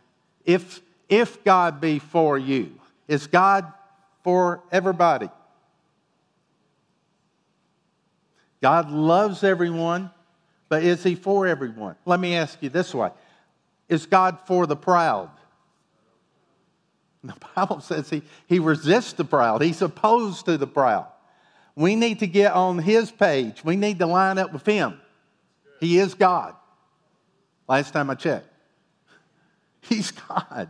If, 0.45 0.81
if 1.09 1.43
God 1.43 1.81
be 1.81 1.99
for 1.99 2.39
you, 2.39 2.71
is 3.09 3.27
God 3.27 3.67
for 4.23 4.63
everybody? 4.71 5.29
God 8.63 8.91
loves 8.91 9.43
everyone, 9.43 10.11
but 10.69 10.83
is 10.83 11.03
He 11.03 11.15
for 11.15 11.47
everyone? 11.47 11.97
Let 12.05 12.21
me 12.21 12.37
ask 12.37 12.59
you 12.63 12.69
this 12.69 12.95
way 12.95 13.11
Is 13.89 14.07
God 14.07 14.39
for 14.47 14.67
the 14.67 14.77
proud? 14.77 15.31
The 17.23 17.35
Bible 17.57 17.81
says 17.81 18.09
he, 18.09 18.23
he 18.47 18.59
resists 18.59 19.13
the 19.15 19.25
proud, 19.25 19.63
He's 19.63 19.83
opposed 19.83 20.47
to 20.47 20.57
the 20.57 20.67
proud. 20.67 21.07
We 21.77 21.95
need 21.95 22.19
to 22.19 22.27
get 22.27 22.53
on 22.53 22.79
His 22.79 23.11
page, 23.11 23.65
we 23.65 23.77
need 23.77 23.99
to 23.99 24.07
line 24.07 24.39
up 24.39 24.53
with 24.53 24.67
Him. 24.67 25.01
He 25.81 25.99
is 25.99 26.15
God. 26.15 26.55
Last 27.69 27.93
time 27.93 28.11
I 28.11 28.15
checked, 28.15 28.49
He's 29.83 30.11
God. 30.11 30.69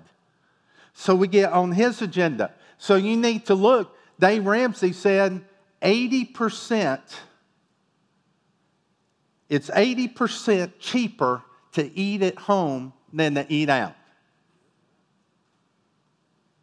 So 0.93 1.15
we 1.15 1.29
get 1.29 1.53
on 1.53 1.73
His 1.73 2.03
agenda. 2.03 2.53
So 2.79 2.95
you 2.97 3.17
need 3.17 3.47
to 3.47 3.55
look. 3.55 3.97
Dave 4.19 4.45
Ramsey 4.45 4.93
said 4.93 5.43
80% 5.83 7.01
it's 9.51 9.69
80% 9.69 10.73
cheaper 10.79 11.43
to 11.73 11.99
eat 11.99 12.23
at 12.23 12.37
home 12.37 12.95
than 13.13 13.35
to 13.35 13.45
eat 13.49 13.69
out. 13.69 13.97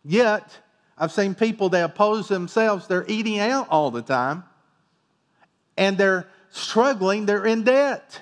Yet, 0.04 0.58
I've 0.98 1.12
seen 1.12 1.36
people 1.36 1.70
that 1.70 1.84
oppose 1.84 2.30
themselves, 2.30 2.88
they're 2.88 3.06
eating 3.08 3.40
out 3.40 3.68
all 3.70 3.92
the 3.92 4.02
time 4.02 4.46
and 5.76 5.98
they're 5.98 6.28
struggling, 6.50 7.26
they're 7.26 7.46
in 7.46 7.64
debt. 7.64 8.22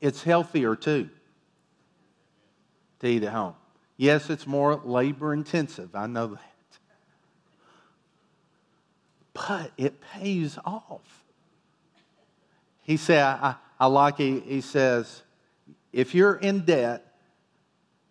It's 0.00 0.22
healthier 0.22 0.76
too 0.76 1.08
to 3.00 3.06
eat 3.06 3.24
at 3.24 3.32
home. 3.32 3.54
Yes, 3.96 4.30
it's 4.30 4.46
more 4.46 4.76
labor 4.76 5.32
intensive. 5.32 5.94
I 5.94 6.06
know 6.06 6.28
that. 6.28 6.40
But 9.32 9.72
it 9.76 10.00
pays 10.00 10.58
off. 10.64 11.19
He 12.82 12.96
said, 12.96 13.22
I, 13.22 13.56
I 13.78 13.86
like 13.86 14.20
it. 14.20 14.44
He 14.44 14.60
says, 14.60 15.22
if 15.92 16.14
you're 16.14 16.36
in 16.36 16.60
debt, 16.60 17.06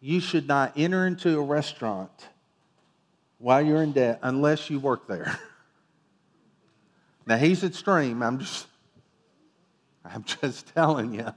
you 0.01 0.19
should 0.19 0.47
not 0.47 0.73
enter 0.77 1.05
into 1.05 1.37
a 1.37 1.41
restaurant 1.41 2.11
while 3.37 3.61
you're 3.61 3.83
in 3.83 3.91
debt 3.91 4.19
unless 4.21 4.69
you 4.69 4.79
work 4.79 5.07
there. 5.07 5.37
now 7.25 7.37
he's 7.37 7.63
extreme. 7.63 8.21
I'm 8.23 8.39
just 8.39 8.67
I'm 10.03 10.23
just 10.23 10.67
telling 10.75 11.13
you. 11.13 11.33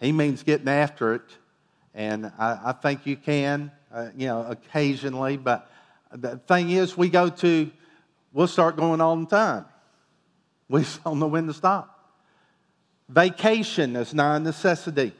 He 0.00 0.12
means 0.12 0.42
getting 0.42 0.68
after 0.68 1.14
it. 1.14 1.22
And 1.94 2.26
I, 2.38 2.58
I 2.66 2.72
think 2.72 3.06
you 3.06 3.16
can, 3.16 3.72
uh, 3.92 4.08
you 4.16 4.28
know, 4.28 4.42
occasionally. 4.42 5.36
But 5.36 5.70
the 6.12 6.38
thing 6.38 6.70
is, 6.70 6.96
we 6.96 7.08
go 7.08 7.28
to, 7.28 7.70
we'll 8.32 8.46
start 8.46 8.76
going 8.76 9.00
all 9.00 9.16
the 9.16 9.26
time. 9.26 9.64
We 10.68 10.84
don't 11.04 11.18
know 11.18 11.26
when 11.26 11.46
to 11.46 11.52
stop. 11.52 11.97
Vacation 13.08 13.96
is 13.96 14.12
not 14.12 14.36
a 14.36 14.40
necessity. 14.40 15.12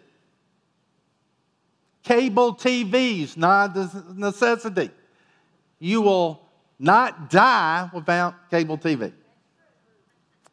Cable 2.03 2.55
TV 2.55 3.23
is 3.23 3.37
not 3.37 3.77
a 3.77 3.91
necessity. 4.15 4.91
You 5.79 6.03
will 6.03 6.41
not 6.79 7.31
die 7.31 7.91
without 7.93 8.51
cable 8.51 8.79
TV. 8.79 9.13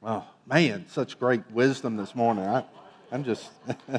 Oh, 0.02 0.26
man, 0.46 0.86
such 0.88 1.20
great 1.20 1.42
wisdom 1.52 1.98
this 1.98 2.16
morning. 2.16 2.46
I, 2.46 2.64
I'm 3.12 3.24
just. 3.24 3.50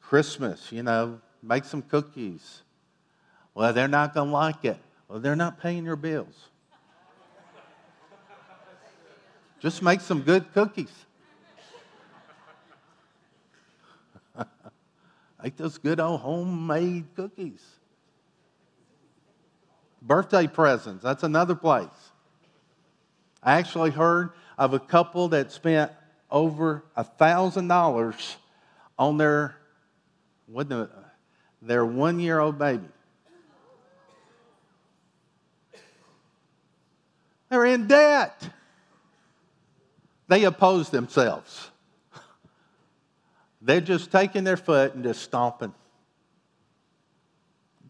Christmas, 0.00 0.70
you 0.70 0.82
know, 0.82 1.20
make 1.42 1.64
some 1.64 1.80
cookies. 1.80 2.60
Well, 3.54 3.72
they're 3.72 3.88
not 3.88 4.12
going 4.12 4.28
to 4.28 4.32
like 4.32 4.64
it. 4.64 4.78
Well, 5.08 5.20
they're 5.20 5.34
not 5.36 5.58
paying 5.58 5.84
your 5.84 5.96
bills. 5.96 6.48
Just 9.62 9.80
make 9.80 10.00
some 10.00 10.22
good 10.22 10.52
cookies. 10.52 10.90
make 15.42 15.56
those 15.56 15.78
good 15.78 16.00
old 16.00 16.20
homemade 16.20 17.04
cookies. 17.14 17.64
Birthday 20.02 20.48
presents, 20.48 21.04
that's 21.04 21.22
another 21.22 21.54
place. 21.54 21.86
I 23.40 23.52
actually 23.52 23.90
heard 23.90 24.30
of 24.58 24.74
a 24.74 24.80
couple 24.80 25.28
that 25.28 25.52
spent 25.52 25.92
over 26.28 26.82
a 26.96 27.04
thousand 27.04 27.68
dollars 27.68 28.36
on 28.98 29.16
their 29.16 29.54
what 30.46 30.68
the, 30.68 30.90
their 31.60 31.86
one 31.86 32.18
year 32.18 32.40
old 32.40 32.58
baby. 32.58 32.88
They're 37.48 37.66
in 37.66 37.86
debt. 37.86 38.42
They 40.32 40.44
oppose 40.44 40.88
themselves. 40.88 41.70
They're 43.60 43.82
just 43.82 44.10
taking 44.10 44.44
their 44.44 44.56
foot 44.56 44.94
and 44.94 45.04
just 45.04 45.20
stomping. 45.20 45.74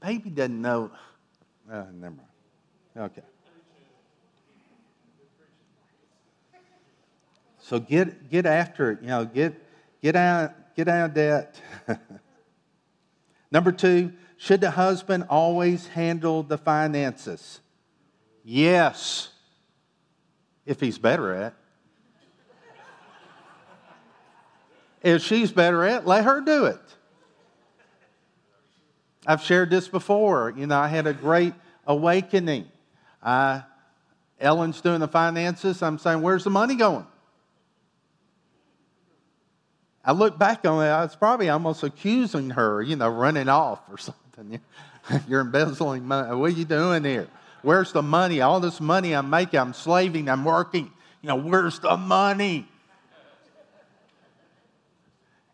Baby 0.00 0.30
doesn't 0.30 0.60
know. 0.60 0.90
Oh, 1.72 1.86
never 1.94 2.16
mind. 2.16 2.28
Okay. 2.96 3.22
So 7.60 7.78
get 7.78 8.28
get 8.28 8.44
after 8.44 8.90
it. 8.90 9.02
You 9.02 9.06
know, 9.06 9.24
get 9.24 9.54
get 10.02 10.16
out 10.16 10.74
get 10.74 10.88
out 10.88 11.10
of 11.10 11.14
debt. 11.14 11.60
Number 13.52 13.70
two, 13.70 14.14
should 14.36 14.60
the 14.60 14.72
husband 14.72 15.26
always 15.30 15.86
handle 15.86 16.42
the 16.42 16.58
finances? 16.58 17.60
Yes, 18.42 19.28
if 20.66 20.80
he's 20.80 20.98
better 20.98 21.32
at. 21.32 21.54
If 25.02 25.22
she's 25.22 25.50
better 25.50 25.84
at, 25.84 26.02
it, 26.02 26.06
let 26.06 26.24
her 26.24 26.40
do 26.40 26.66
it. 26.66 26.80
I've 29.26 29.42
shared 29.42 29.70
this 29.70 29.88
before. 29.88 30.52
You 30.56 30.66
know, 30.66 30.78
I 30.78 30.88
had 30.88 31.06
a 31.06 31.12
great 31.12 31.54
awakening. 31.86 32.68
I, 33.22 33.62
Ellen's 34.40 34.80
doing 34.80 35.00
the 35.00 35.08
finances. 35.08 35.82
I'm 35.82 35.98
saying, 35.98 36.22
where's 36.22 36.44
the 36.44 36.50
money 36.50 36.74
going? 36.74 37.06
I 40.04 40.12
look 40.12 40.36
back 40.36 40.66
on 40.66 40.84
it, 40.84 40.88
I 40.88 41.04
was 41.04 41.14
probably 41.14 41.48
almost 41.48 41.84
accusing 41.84 42.50
her, 42.50 42.82
you 42.82 42.96
know, 42.96 43.08
running 43.08 43.48
off 43.48 43.80
or 43.88 43.98
something. 43.98 44.60
You're 45.28 45.40
embezzling 45.40 46.06
money. 46.06 46.34
What 46.34 46.52
are 46.52 46.54
you 46.54 46.64
doing 46.64 47.04
here? 47.04 47.28
Where's 47.62 47.92
the 47.92 48.02
money? 48.02 48.40
All 48.40 48.58
this 48.58 48.80
money 48.80 49.14
I'm 49.14 49.30
making, 49.30 49.60
I'm 49.60 49.72
slaving, 49.72 50.28
I'm 50.28 50.44
working. 50.44 50.90
You 51.22 51.28
know, 51.28 51.36
where's 51.36 51.78
the 51.78 51.96
money? 51.96 52.66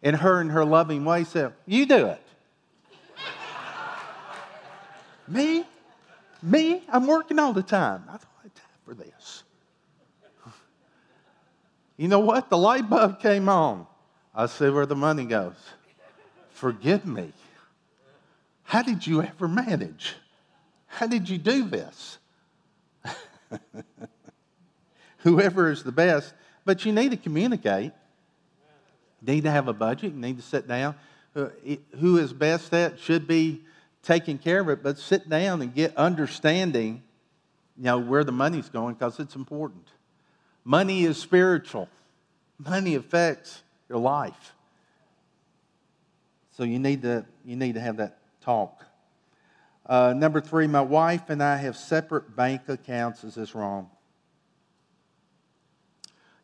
And 0.03 0.17
her, 0.17 0.41
in 0.41 0.51
her 0.51 0.65
loving 0.65 1.05
way, 1.05 1.25
said, 1.25 1.53
You 1.67 1.87
do 1.87 2.07
it. 2.07 2.23
Me? 5.27 5.65
Me? 6.43 6.83
I'm 6.89 7.07
working 7.07 7.39
all 7.39 7.53
the 7.53 7.63
time. 7.63 8.05
I 8.09 8.13
don't 8.13 8.23
have 8.43 8.55
time 8.55 8.79
for 8.85 8.95
this. 8.95 9.43
You 11.97 12.09
know 12.09 12.21
what? 12.21 12.49
The 12.49 12.57
light 12.57 12.89
bulb 12.89 13.21
came 13.21 13.49
on. 13.49 13.87
I 14.35 14.47
see 14.47 14.71
where 14.71 14.87
the 14.87 14.97
money 14.97 15.25
goes. 15.25 15.57
Forgive 16.53 17.05
me. 17.05 17.33
How 18.63 18.83
did 18.83 19.07
you 19.07 19.23
ever 19.23 19.49
manage? 19.49 20.15
How 20.87 21.07
did 21.07 21.29
you 21.29 21.39
do 21.39 21.69
this? 21.69 22.19
Whoever 25.19 25.71
is 25.71 25.83
the 25.83 25.93
best, 25.93 26.35
but 26.65 26.85
you 26.85 26.93
need 26.93 27.11
to 27.11 27.17
communicate. 27.17 27.93
Need 29.29 29.45
to 29.45 29.51
have 29.51 29.69
a 29.69 29.75
budget. 29.75 30.15
You 30.15 30.19
need 30.19 30.39
to 30.39 30.43
sit 30.43 30.67
down. 30.67 30.95
Uh, 31.37 31.49
who 32.01 32.17
is 32.17 32.33
best 32.33 32.73
at 32.73 32.99
should 32.99 33.29
be 33.29 33.61
taking 34.03 34.39
care 34.39 34.61
of 34.61 34.71
it, 34.71 34.83
but 34.83 34.99
sit 34.99 35.29
down 35.29 35.61
and 35.61 35.75
get 35.75 35.95
understanding, 35.99 37.03
you 37.77 37.85
know, 37.85 37.99
where 37.99 38.25
the 38.25 38.33
money's 38.33 38.71
going 38.71 38.95
because 38.95 39.21
it's 39.21 39.37
important. 39.37 39.87
Money 40.65 41.05
is 41.05 41.19
spiritual. 41.19 41.91
Money 42.59 42.95
affects 42.95 43.61
your 43.91 43.99
life. 43.99 44.55
So 46.57 46.63
you 46.63 46.79
need 46.79 47.03
to, 47.03 47.27
you 47.45 47.55
need 47.55 47.75
to 47.75 47.81
have 47.81 47.99
that 47.99 48.17
talk. 48.41 48.87
Uh, 49.85 50.15
number 50.17 50.41
three, 50.41 50.67
my 50.67 50.81
wife 50.81 51.29
and 51.29 51.43
I 51.43 51.57
have 51.57 51.77
separate 51.77 52.35
bank 52.35 52.63
accounts. 52.69 53.25
Is 53.25 53.35
this 53.35 53.55
wrong? 53.55 53.91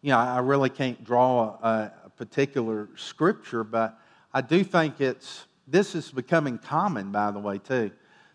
You 0.02 0.10
know, 0.10 0.18
I 0.18 0.40
really 0.40 0.68
can't 0.68 1.02
draw 1.02 1.56
a, 1.62 1.90
a 2.03 2.03
particular 2.16 2.88
scripture, 2.96 3.64
but 3.64 3.98
I 4.32 4.40
do 4.40 4.64
think 4.64 5.00
it's, 5.00 5.44
this 5.66 5.94
is 5.94 6.10
becoming 6.10 6.58
common, 6.58 7.12
by 7.12 7.30
the 7.30 7.38
way, 7.38 7.58
too, 7.58 7.90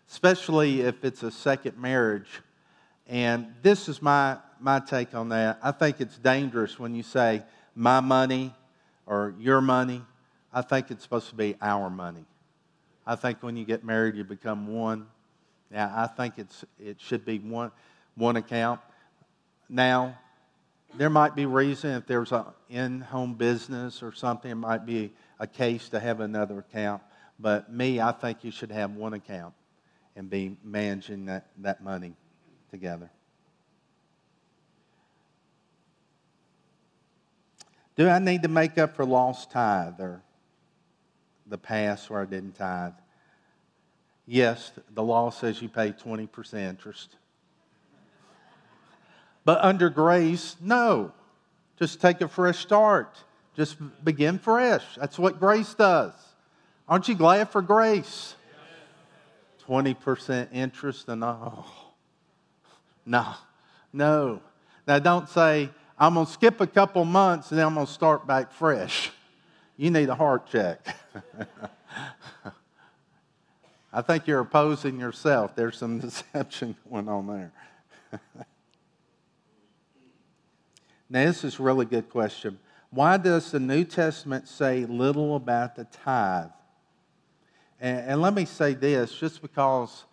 especially 0.08 0.82
if 0.82 1.04
it's 1.04 1.22
a 1.22 1.30
second 1.30 1.78
marriage. 1.78 2.40
And 3.06 3.54
this 3.62 3.88
is 3.88 4.00
my, 4.00 4.38
my 4.60 4.80
take 4.80 5.14
on 5.14 5.30
that. 5.30 5.58
I 5.62 5.72
think 5.72 6.00
it's 6.00 6.18
dangerous 6.18 6.78
when 6.78 6.94
you 6.94 7.02
say, 7.02 7.42
my 7.74 8.00
money, 8.00 8.54
or 9.06 9.34
your 9.38 9.60
money. 9.60 10.02
I 10.52 10.62
think 10.62 10.90
it's 10.90 11.02
supposed 11.02 11.28
to 11.30 11.34
be 11.34 11.56
our 11.60 11.90
money. 11.90 12.24
I 13.06 13.16
think 13.16 13.42
when 13.42 13.56
you 13.56 13.64
get 13.64 13.84
married, 13.84 14.14
you 14.14 14.24
become 14.24 14.66
one. 14.68 15.06
Now, 15.70 15.92
I 15.96 16.06
think 16.06 16.34
it's, 16.38 16.64
it 16.78 17.00
should 17.00 17.24
be 17.24 17.38
one, 17.38 17.70
one 18.14 18.36
account. 18.36 18.80
Now, 19.68 20.18
there 20.94 21.10
might 21.10 21.34
be 21.34 21.46
reason 21.46 21.90
if 21.92 22.06
there's 22.06 22.32
an 22.32 22.44
in-home 22.68 23.34
business 23.34 24.02
or 24.02 24.12
something, 24.12 24.50
it 24.50 24.56
might 24.56 24.84
be 24.84 25.12
a 25.38 25.46
case 25.46 25.88
to 25.90 26.00
have 26.00 26.20
another 26.20 26.58
account. 26.58 27.02
But 27.38 27.72
me, 27.72 28.00
I 28.00 28.12
think 28.12 28.44
you 28.44 28.50
should 28.50 28.70
have 28.70 28.92
one 28.92 29.14
account 29.14 29.54
and 30.16 30.28
be 30.28 30.56
managing 30.62 31.26
that, 31.26 31.46
that 31.58 31.82
money 31.82 32.14
together. 32.70 33.10
Do 37.96 38.08
I 38.08 38.18
need 38.18 38.42
to 38.42 38.48
make 38.48 38.78
up 38.78 38.96
for 38.96 39.04
lost 39.04 39.50
tithe 39.50 40.00
or 40.00 40.22
the 41.46 41.58
past 41.58 42.08
where 42.10 42.22
I 42.22 42.24
didn't 42.24 42.54
tithe? 42.54 42.92
Yes, 44.26 44.72
the 44.94 45.02
law 45.02 45.30
says 45.30 45.60
you 45.60 45.68
pay 45.68 45.92
20% 45.92 46.54
interest. 46.54 47.16
But 49.44 49.62
under 49.62 49.90
grace, 49.90 50.56
no. 50.60 51.12
Just 51.78 52.00
take 52.00 52.20
a 52.20 52.28
fresh 52.28 52.58
start. 52.58 53.16
Just 53.56 53.76
begin 54.04 54.38
fresh. 54.38 54.84
That's 54.96 55.18
what 55.18 55.40
grace 55.40 55.74
does. 55.74 56.12
Aren't 56.88 57.08
you 57.08 57.14
glad 57.14 57.50
for 57.50 57.62
grace? 57.62 58.34
20% 59.66 60.48
interest 60.52 61.08
and 61.08 61.24
oh. 61.24 61.64
No, 63.06 63.34
no. 63.92 64.42
Now 64.86 64.98
don't 64.98 65.28
say, 65.28 65.70
I'm 65.98 66.14
going 66.14 66.26
to 66.26 66.32
skip 66.32 66.60
a 66.60 66.66
couple 66.66 67.04
months 67.04 67.50
and 67.50 67.58
then 67.58 67.66
I'm 67.66 67.74
going 67.74 67.86
to 67.86 67.92
start 67.92 68.26
back 68.26 68.52
fresh. 68.52 69.10
you 69.76 69.90
need 69.90 70.08
a 70.08 70.14
heart 70.14 70.46
check. 70.48 70.86
I 73.92 74.02
think 74.02 74.26
you're 74.26 74.40
opposing 74.40 75.00
yourself. 75.00 75.56
There's 75.56 75.76
some 75.76 75.98
deception 76.00 76.76
going 76.88 77.08
on 77.08 77.26
there. 77.26 77.52
Now, 81.12 81.24
this 81.24 81.42
is 81.42 81.58
a 81.58 81.62
really 81.62 81.86
good 81.86 82.08
question. 82.08 82.56
Why 82.90 83.16
does 83.16 83.50
the 83.50 83.58
New 83.58 83.82
Testament 83.82 84.46
say 84.46 84.86
little 84.86 85.34
about 85.34 85.74
the 85.74 85.84
tithe? 85.84 86.50
And, 87.80 88.10
and 88.10 88.22
let 88.22 88.32
me 88.32 88.44
say 88.44 88.74
this 88.74 89.12
just 89.12 89.42
because 89.42 90.04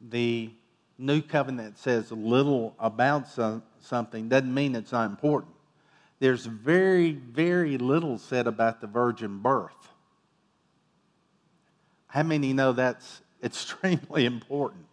the 0.00 0.50
New 0.98 1.20
Covenant 1.20 1.78
says 1.78 2.12
little 2.12 2.76
about 2.78 3.26
some, 3.26 3.64
something 3.80 4.28
doesn't 4.28 4.54
mean 4.54 4.76
it's 4.76 4.92
not 4.92 5.10
important. 5.10 5.52
There's 6.20 6.46
very, 6.46 7.12
very 7.12 7.76
little 7.76 8.16
said 8.16 8.46
about 8.46 8.80
the 8.80 8.86
virgin 8.86 9.40
birth. 9.40 9.72
How 12.06 12.22
many 12.22 12.52
know 12.52 12.72
that's 12.72 13.20
extremely 13.42 14.26
important? 14.26 14.86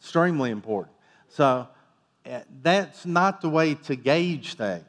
Extremely 0.00 0.50
important. 0.50 0.96
So 1.28 1.68
Eh, 2.24 2.40
that's 2.62 3.04
not 3.04 3.40
the 3.40 3.48
way 3.48 3.74
to 3.74 3.96
gauge 3.96 4.54
things. 4.54 4.84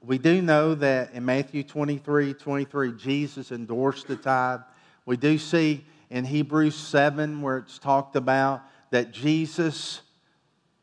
We 0.00 0.18
do 0.18 0.40
know 0.40 0.74
that 0.76 1.12
in 1.12 1.24
Matthew 1.24 1.62
23 1.62 2.34
23, 2.34 2.92
Jesus 2.92 3.52
endorsed 3.52 4.08
the 4.08 4.16
tithe. 4.16 4.60
We 5.06 5.16
do 5.16 5.38
see 5.38 5.84
in 6.10 6.24
Hebrews 6.24 6.76
7 6.76 7.42
where 7.42 7.58
it's 7.58 7.78
talked 7.78 8.16
about 8.16 8.62
that 8.90 9.12
Jesus 9.12 10.00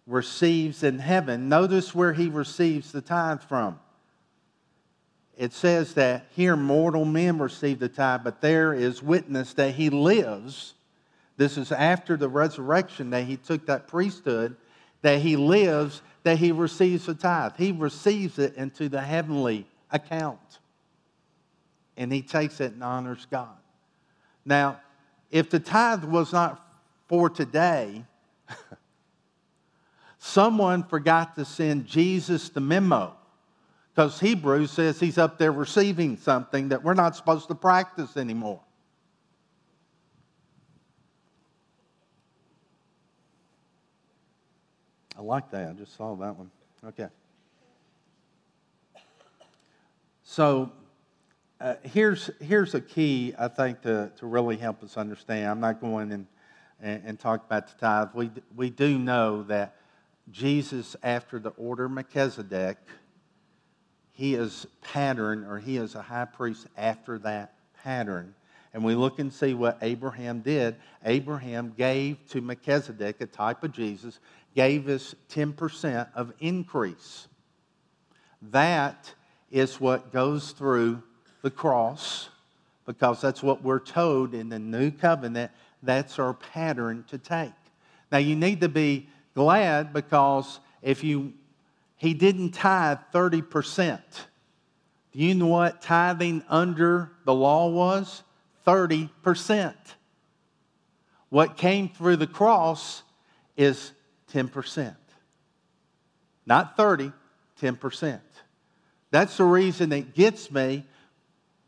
receives 0.06 0.84
in 0.84 1.00
heaven. 1.00 1.50
Notice 1.50 1.96
where 1.96 2.14
he 2.14 2.30
receives 2.30 2.92
the 2.92 3.02
tithe 3.02 3.42
from. 3.42 3.80
It 5.38 5.52
says 5.52 5.96
that 5.96 6.28
here 6.30 6.56
mortal 6.56 7.04
men 7.04 7.40
receive 7.40 7.80
the 7.80 7.90
tithe, 7.90 8.22
but 8.24 8.42
there 8.42 8.74
is 8.74 9.04
witness 9.04 9.54
that 9.54 9.76
he 9.76 9.90
lives. 9.90 10.75
This 11.38 11.58
is 11.58 11.72
after 11.72 12.16
the 12.18 12.30
resurrection 12.30 13.10
that 13.10 13.26
he 13.26 13.38
took 13.38 13.66
that 13.66 13.88
priesthood, 13.88 14.56
that 15.02 15.20
he 15.20 15.36
lives, 15.36 16.02
that 16.24 16.38
he 16.38 16.52
receives 16.52 17.06
the 17.06 17.14
tithe. 17.14 17.54
He 17.58 17.72
receives 17.72 18.40
it 18.40 18.56
into 18.56 18.90
the 18.90 19.02
heavenly 19.02 19.68
account. 19.92 20.60
And 21.98 22.12
he 22.12 22.22
takes 22.22 22.60
it 22.62 22.74
and 22.74 22.84
honors 22.84 23.28
God. 23.30 23.58
Now, 24.46 24.80
if 25.32 25.50
the 25.50 25.60
tithe 25.60 26.04
was 26.04 26.32
not 26.32 26.62
for 27.08 27.30
today, 27.30 28.04
someone 30.18 30.84
forgot 30.84 31.36
to 31.36 31.46
send 31.46 31.86
Jesus 31.86 32.50
the 32.50 32.62
memo. 32.62 33.16
Because 33.94 34.20
Hebrews 34.20 34.72
says 34.72 35.00
he's 35.00 35.18
up 35.18 35.38
there 35.38 35.52
receiving 35.52 36.18
something 36.18 36.70
that 36.70 36.84
we're 36.84 36.94
not 36.94 37.16
supposed 37.16 37.48
to 37.48 37.56
practice 37.56 38.18
anymore. 38.18 38.62
I 45.18 45.22
like 45.22 45.50
that. 45.52 45.70
I 45.70 45.74
just 45.74 45.96
saw 45.96 46.16
that 46.16 46.36
one. 46.36 46.52
Okay. 46.86 47.08
So 50.24 50.72
uh, 51.62 51.76
here's, 51.84 52.30
here's 52.42 52.76
a 52.76 52.82
key, 52.82 53.34
I 53.38 53.48
think, 53.48 53.82
to, 53.84 54.12
to 54.18 54.26
really 54.26 54.58
help 54.58 54.84
us 54.84 54.98
understand. 54.98 55.48
I'm 55.48 55.60
not 55.60 55.80
going 55.80 56.12
and, 56.12 56.28
and, 56.82 57.04
and 57.06 57.20
talk 57.20 57.46
about 57.46 57.68
the 57.68 57.80
tithe. 57.80 58.10
We, 58.14 58.32
we 58.56 58.70
do 58.70 58.98
know 59.00 59.44
that 59.44 59.76
Jesus, 60.32 60.96
after 61.04 61.40
the 61.40 61.52
order 61.52 61.86
of 61.86 61.92
Melchizedek, 61.92 62.78
he 64.12 64.36
is 64.36 64.66
pattern 64.82 65.46
or 65.46 65.60
he 65.60 65.78
is 65.78 65.96
a 65.96 66.02
high 66.02 66.26
priest 66.26 66.68
after 66.78 67.20
that 67.20 67.54
pattern. 67.84 68.34
And 68.74 68.84
we 68.84 68.96
look 68.96 69.20
and 69.20 69.32
see 69.32 69.54
what 69.54 69.78
Abraham 69.82 70.42
did. 70.42 70.76
Abraham 71.06 71.74
gave 71.78 72.18
to 72.32 72.42
Melchizedek, 72.42 73.22
a 73.22 73.26
type 73.26 73.64
of 73.64 73.72
Jesus, 73.72 74.20
gave 74.56 74.88
us 74.88 75.14
10% 75.30 76.08
of 76.16 76.34
increase. 76.40 77.28
That 78.42 79.14
is 79.52 79.80
what 79.80 80.12
goes 80.12 80.52
through 80.52 81.04
the 81.42 81.52
cross 81.52 82.30
because 82.86 83.22
that's 83.22 83.44
what 83.44 83.64
we're 83.64 83.80
told 83.80 84.34
in 84.34 84.50
the 84.50 84.60
new 84.60 84.92
covenant. 84.92 85.52
That's 85.84 86.20
our 86.20 86.34
pattern 86.34 87.04
to 87.10 87.18
take. 87.18 87.52
Now, 88.12 88.20
you 88.20 88.36
need 88.36 88.62
to 88.62 88.70
be 88.70 89.10
glad 89.34 89.92
because 89.92 90.60
if 90.82 91.04
you, 91.04 91.34
he 91.98 92.14
didn't 92.14 92.52
tithe 92.52 93.00
30%. 93.14 94.00
Do 95.12 95.20
you 95.20 95.36
know 95.36 95.48
what 95.48 95.82
tithing 95.82 96.44
under 96.48 97.12
the 97.26 97.34
law 97.34 97.70
was? 97.70 98.24
30%. 98.66 99.74
What 101.30 101.58
came 101.58 101.90
through 101.90 102.18
the 102.18 102.28
cross 102.28 103.04
is 103.58 103.92
10%. 104.36 104.94
Not 106.46 106.76
30, 106.76 107.14
10%. 107.62 108.20
That's 109.10 109.38
the 109.38 109.46
reason 109.46 109.94
it 109.94 110.14
gets 110.14 110.52
me 110.52 110.84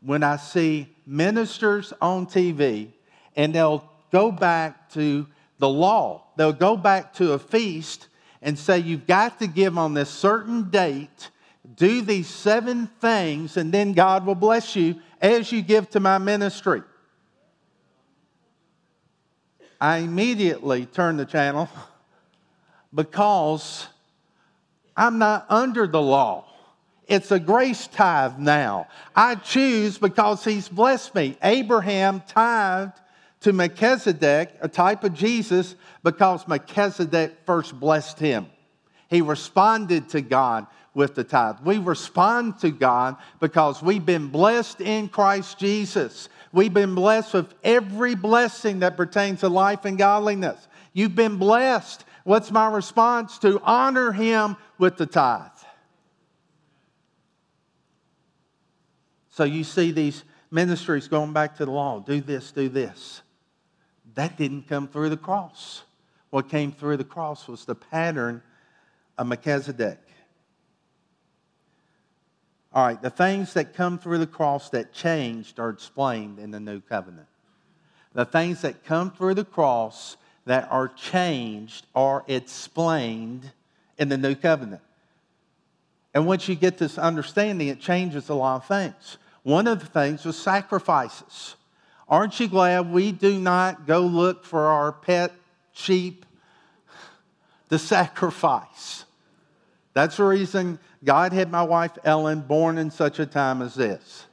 when 0.02 0.22
I 0.22 0.36
see 0.36 0.94
ministers 1.06 1.94
on 2.02 2.26
TV 2.26 2.88
and 3.36 3.54
they'll 3.54 3.90
go 4.12 4.30
back 4.30 4.90
to 4.90 5.26
the 5.58 5.68
law, 5.68 6.24
they'll 6.36 6.52
go 6.52 6.76
back 6.76 7.14
to 7.14 7.32
a 7.32 7.38
feast 7.38 8.08
and 8.42 8.56
say, 8.56 8.78
You've 8.78 9.06
got 9.06 9.40
to 9.40 9.48
give 9.48 9.76
on 9.76 9.94
this 9.94 10.10
certain 10.10 10.70
date, 10.70 11.30
do 11.74 12.02
these 12.02 12.28
seven 12.28 12.86
things, 13.00 13.56
and 13.56 13.72
then 13.72 13.92
God 13.92 14.24
will 14.24 14.36
bless 14.36 14.76
you 14.76 15.00
as 15.20 15.50
you 15.50 15.62
give 15.62 15.90
to 15.90 16.00
my 16.00 16.18
ministry. 16.18 16.82
I 19.80 19.98
immediately 19.98 20.86
turn 20.86 21.16
the 21.16 21.24
channel 21.24 21.68
because 22.94 23.86
I'm 24.96 25.18
not 25.18 25.46
under 25.48 25.86
the 25.86 26.00
law. 26.00 26.44
It's 27.06 27.30
a 27.30 27.40
grace 27.40 27.86
tithe 27.86 28.38
now. 28.38 28.88
I 29.16 29.36
choose 29.36 29.96
because 29.96 30.44
he's 30.44 30.68
blessed 30.68 31.14
me. 31.14 31.38
Abraham 31.42 32.22
tithed 32.28 33.00
to 33.40 33.52
Melchizedek, 33.52 34.56
a 34.60 34.68
type 34.68 35.04
of 35.04 35.14
Jesus, 35.14 35.74
because 36.02 36.46
Melchizedek 36.46 37.38
first 37.46 37.78
blessed 37.78 38.18
him. 38.18 38.46
He 39.08 39.22
responded 39.22 40.10
to 40.10 40.20
God 40.20 40.66
with 40.92 41.14
the 41.14 41.24
tithe. 41.24 41.56
We 41.64 41.78
respond 41.78 42.58
to 42.60 42.70
God 42.70 43.16
because 43.40 43.82
we've 43.82 44.04
been 44.04 44.28
blessed 44.28 44.80
in 44.80 45.08
Christ 45.08 45.58
Jesus. 45.58 46.28
We've 46.52 46.74
been 46.74 46.94
blessed 46.94 47.34
with 47.34 47.54
every 47.62 48.16
blessing 48.16 48.80
that 48.80 48.96
pertains 48.96 49.40
to 49.40 49.48
life 49.48 49.84
and 49.84 49.96
godliness. 49.96 50.68
You've 50.92 51.14
been 51.14 51.36
blessed. 51.36 52.04
What's 52.28 52.50
my 52.50 52.68
response? 52.68 53.38
To 53.38 53.58
honor 53.64 54.12
him 54.12 54.58
with 54.76 54.98
the 54.98 55.06
tithe. 55.06 55.48
So 59.30 59.44
you 59.44 59.64
see 59.64 59.92
these 59.92 60.24
ministries 60.50 61.08
going 61.08 61.32
back 61.32 61.56
to 61.56 61.64
the 61.64 61.70
law 61.70 62.00
do 62.00 62.20
this, 62.20 62.52
do 62.52 62.68
this. 62.68 63.22
That 64.14 64.36
didn't 64.36 64.68
come 64.68 64.88
through 64.88 65.08
the 65.08 65.16
cross. 65.16 65.84
What 66.28 66.50
came 66.50 66.70
through 66.70 66.98
the 66.98 67.04
cross 67.04 67.48
was 67.48 67.64
the 67.64 67.74
pattern 67.74 68.42
of 69.16 69.26
Melchizedek. 69.26 69.98
All 72.74 72.86
right, 72.86 73.00
the 73.00 73.08
things 73.08 73.54
that 73.54 73.72
come 73.72 73.98
through 73.98 74.18
the 74.18 74.26
cross 74.26 74.68
that 74.68 74.92
changed 74.92 75.58
are 75.58 75.70
explained 75.70 76.38
in 76.38 76.50
the 76.50 76.60
new 76.60 76.82
covenant. 76.82 77.28
The 78.12 78.26
things 78.26 78.60
that 78.60 78.84
come 78.84 79.12
through 79.12 79.32
the 79.32 79.46
cross 79.46 80.18
that 80.48 80.66
are 80.70 80.88
changed 80.88 81.84
are 81.94 82.24
explained 82.26 83.52
in 83.98 84.08
the 84.08 84.16
new 84.16 84.34
covenant. 84.34 84.80
And 86.14 86.26
once 86.26 86.48
you 86.48 86.54
get 86.54 86.78
this 86.78 86.96
understanding, 86.96 87.68
it 87.68 87.80
changes 87.80 88.30
a 88.30 88.34
lot 88.34 88.56
of 88.56 88.64
things. 88.66 89.18
One 89.42 89.66
of 89.66 89.80
the 89.80 89.86
things 89.86 90.24
was 90.24 90.38
sacrifices. 90.38 91.54
Aren't 92.08 92.40
you 92.40 92.48
glad 92.48 92.90
we 92.90 93.12
do 93.12 93.38
not 93.38 93.86
go 93.86 94.00
look 94.00 94.46
for 94.46 94.68
our 94.68 94.90
pet 94.90 95.32
sheep 95.74 96.24
to 97.68 97.78
sacrifice? 97.78 99.04
That's 99.92 100.16
the 100.16 100.24
reason 100.24 100.78
God 101.04 101.34
had 101.34 101.50
my 101.50 101.62
wife 101.62 101.92
Ellen 102.04 102.40
born 102.40 102.78
in 102.78 102.90
such 102.90 103.18
a 103.18 103.26
time 103.26 103.60
as 103.60 103.74
this. 103.74 104.24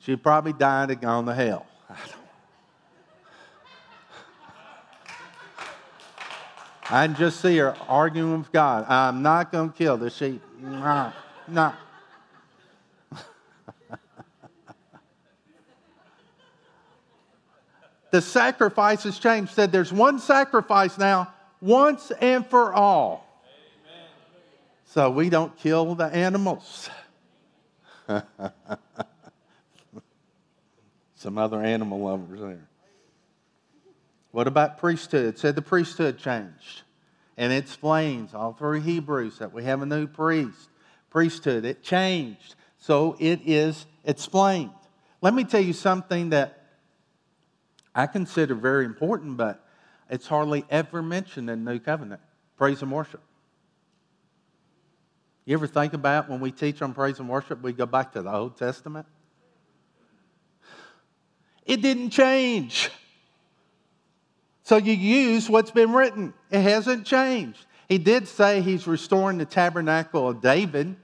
She 0.00 0.16
probably 0.16 0.52
died 0.52 0.90
and 0.90 1.00
gone 1.00 1.26
to 1.26 1.34
hell. 1.34 1.64
I 6.94 7.08
can 7.08 7.16
just 7.16 7.40
see 7.40 7.56
her 7.56 7.74
arguing 7.88 8.38
with 8.38 8.52
God. 8.52 8.88
I'm 8.88 9.20
not 9.20 9.50
going 9.50 9.72
to 9.72 9.76
kill 9.76 9.96
the 9.96 10.10
sheep. 10.10 10.40
No, 10.60 11.12
no. 11.48 11.72
the 18.12 18.22
sacrifice 18.22 19.02
has 19.02 19.18
changed. 19.18 19.50
Said 19.54 19.72
there's 19.72 19.92
one 19.92 20.20
sacrifice 20.20 20.96
now, 20.96 21.34
once 21.60 22.12
and 22.20 22.46
for 22.46 22.72
all. 22.72 23.42
Amen. 23.90 24.06
So 24.84 25.10
we 25.10 25.30
don't 25.30 25.58
kill 25.58 25.96
the 25.96 26.04
animals. 26.04 26.90
Some 31.16 31.38
other 31.38 31.60
animal 31.60 31.98
lovers 31.98 32.38
there. 32.38 32.68
What 34.30 34.46
about 34.46 34.78
priesthood? 34.78 35.40
Said 35.40 35.56
the 35.56 35.62
priesthood 35.62 36.18
changed. 36.18 36.83
And 37.36 37.52
it 37.52 37.56
explains 37.56 38.34
all 38.34 38.52
through 38.52 38.82
Hebrews 38.82 39.38
that 39.38 39.52
we 39.52 39.64
have 39.64 39.82
a 39.82 39.86
new 39.86 40.06
priest. 40.06 40.68
Priesthood, 41.10 41.64
it 41.64 41.82
changed. 41.82 42.54
So 42.78 43.16
it 43.18 43.40
is 43.44 43.86
explained. 44.04 44.70
Let 45.20 45.34
me 45.34 45.44
tell 45.44 45.60
you 45.60 45.72
something 45.72 46.30
that 46.30 46.64
I 47.94 48.06
consider 48.06 48.54
very 48.54 48.84
important, 48.84 49.36
but 49.36 49.64
it's 50.10 50.26
hardly 50.26 50.64
ever 50.70 51.02
mentioned 51.02 51.48
in 51.48 51.64
the 51.64 51.72
New 51.72 51.78
Covenant 51.78 52.20
praise 52.56 52.82
and 52.82 52.92
worship. 52.92 53.20
You 55.44 55.54
ever 55.54 55.66
think 55.66 55.92
about 55.92 56.28
when 56.28 56.40
we 56.40 56.52
teach 56.52 56.80
on 56.82 56.94
praise 56.94 57.18
and 57.18 57.28
worship, 57.28 57.62
we 57.62 57.72
go 57.72 57.86
back 57.86 58.12
to 58.12 58.22
the 58.22 58.32
Old 58.32 58.56
Testament? 58.56 59.06
It 61.66 61.82
didn't 61.82 62.10
change. 62.10 62.90
So 64.64 64.78
you 64.78 64.94
use 64.94 65.48
what's 65.48 65.70
been 65.70 65.92
written, 65.92 66.32
it 66.50 66.60
hasn't 66.60 67.06
changed. 67.06 67.66
He 67.86 67.98
did 67.98 68.26
say 68.26 68.62
he's 68.62 68.86
restoring 68.86 69.36
the 69.36 69.44
tabernacle 69.44 70.28
of 70.28 70.40
David. 70.40 70.96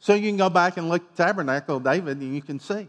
So 0.00 0.14
you 0.14 0.28
can 0.28 0.38
go 0.38 0.48
back 0.48 0.78
and 0.78 0.88
look 0.88 1.02
at 1.02 1.16
the 1.16 1.24
tabernacle 1.24 1.76
of 1.76 1.84
David 1.84 2.18
and 2.18 2.34
you 2.34 2.40
can 2.40 2.58
see. 2.58 2.88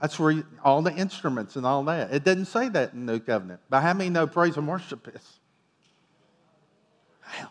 That's 0.00 0.18
where 0.18 0.42
all 0.64 0.82
the 0.82 0.92
instruments 0.92 1.54
and 1.54 1.64
all 1.64 1.84
that. 1.84 2.12
It 2.12 2.24
doesn't 2.24 2.46
say 2.46 2.68
that 2.68 2.92
in 2.92 3.06
the 3.06 3.12
New 3.14 3.20
Covenant. 3.20 3.60
But 3.70 3.82
how 3.82 3.94
many 3.94 4.10
know 4.10 4.26
praise 4.26 4.56
and 4.56 4.66
worship 4.66 5.08
is? 5.14 5.40
Wow. 7.24 7.50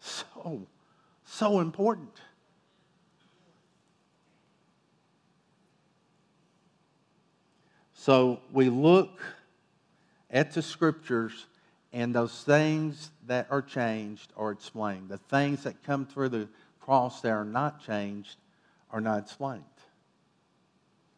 So, 0.00 0.66
so 1.24 1.60
important. 1.60 2.20
So 7.94 8.40
we 8.52 8.68
look 8.70 9.20
at 10.30 10.52
the 10.52 10.62
scriptures 10.62 11.46
and 11.92 12.14
those 12.14 12.42
things 12.42 13.10
that 13.26 13.46
are 13.50 13.62
changed 13.62 14.32
are 14.36 14.50
explained. 14.50 15.08
The 15.08 15.18
things 15.18 15.62
that 15.64 15.82
come 15.82 16.04
through 16.04 16.28
the 16.30 16.48
cross 16.80 17.20
that 17.22 17.30
are 17.30 17.44
not 17.44 17.84
changed 17.84 18.36
are 18.90 19.00
not 19.00 19.18
explained. 19.18 19.64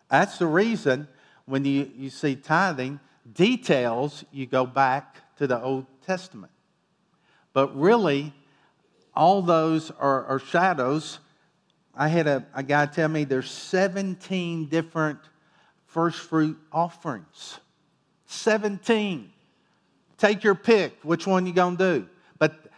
That's 0.09 0.38
the 0.38 0.46
reason 0.46 1.09
when 1.46 1.64
you, 1.64 1.90
you 1.96 2.11
see 2.11 2.37
tithing, 2.37 3.01
details, 3.33 4.25
you 4.33 4.46
go 4.46 4.66
back 4.66 5.37
to 5.38 5.46
the 5.46 5.61
Old 5.61 5.87
Testament. 6.07 6.53
But 7.53 7.77
really, 7.79 8.33
all 9.14 9.42
those 9.42 9.90
are, 9.92 10.25
are 10.27 10.38
shadows. 10.38 11.18
I 11.94 12.09
had 12.09 12.27
a, 12.27 12.46
a 12.55 12.62
guy 12.62 12.87
tell 12.87 13.09
me 13.09 13.25
there's 13.25 13.51
17 13.51 14.66
different 14.66 15.18
first 15.87 16.20
fruit 16.20 16.59
offerings. 16.73 17.59
17. 18.31 19.31
Take 20.19 20.45
your 20.45 20.55
pick. 20.55 20.97
Which 21.03 21.27
one 21.27 21.47
you 21.47 21.53
going 21.53 21.77
to 21.77 21.99
do? 22.01 22.07
But 22.38 22.71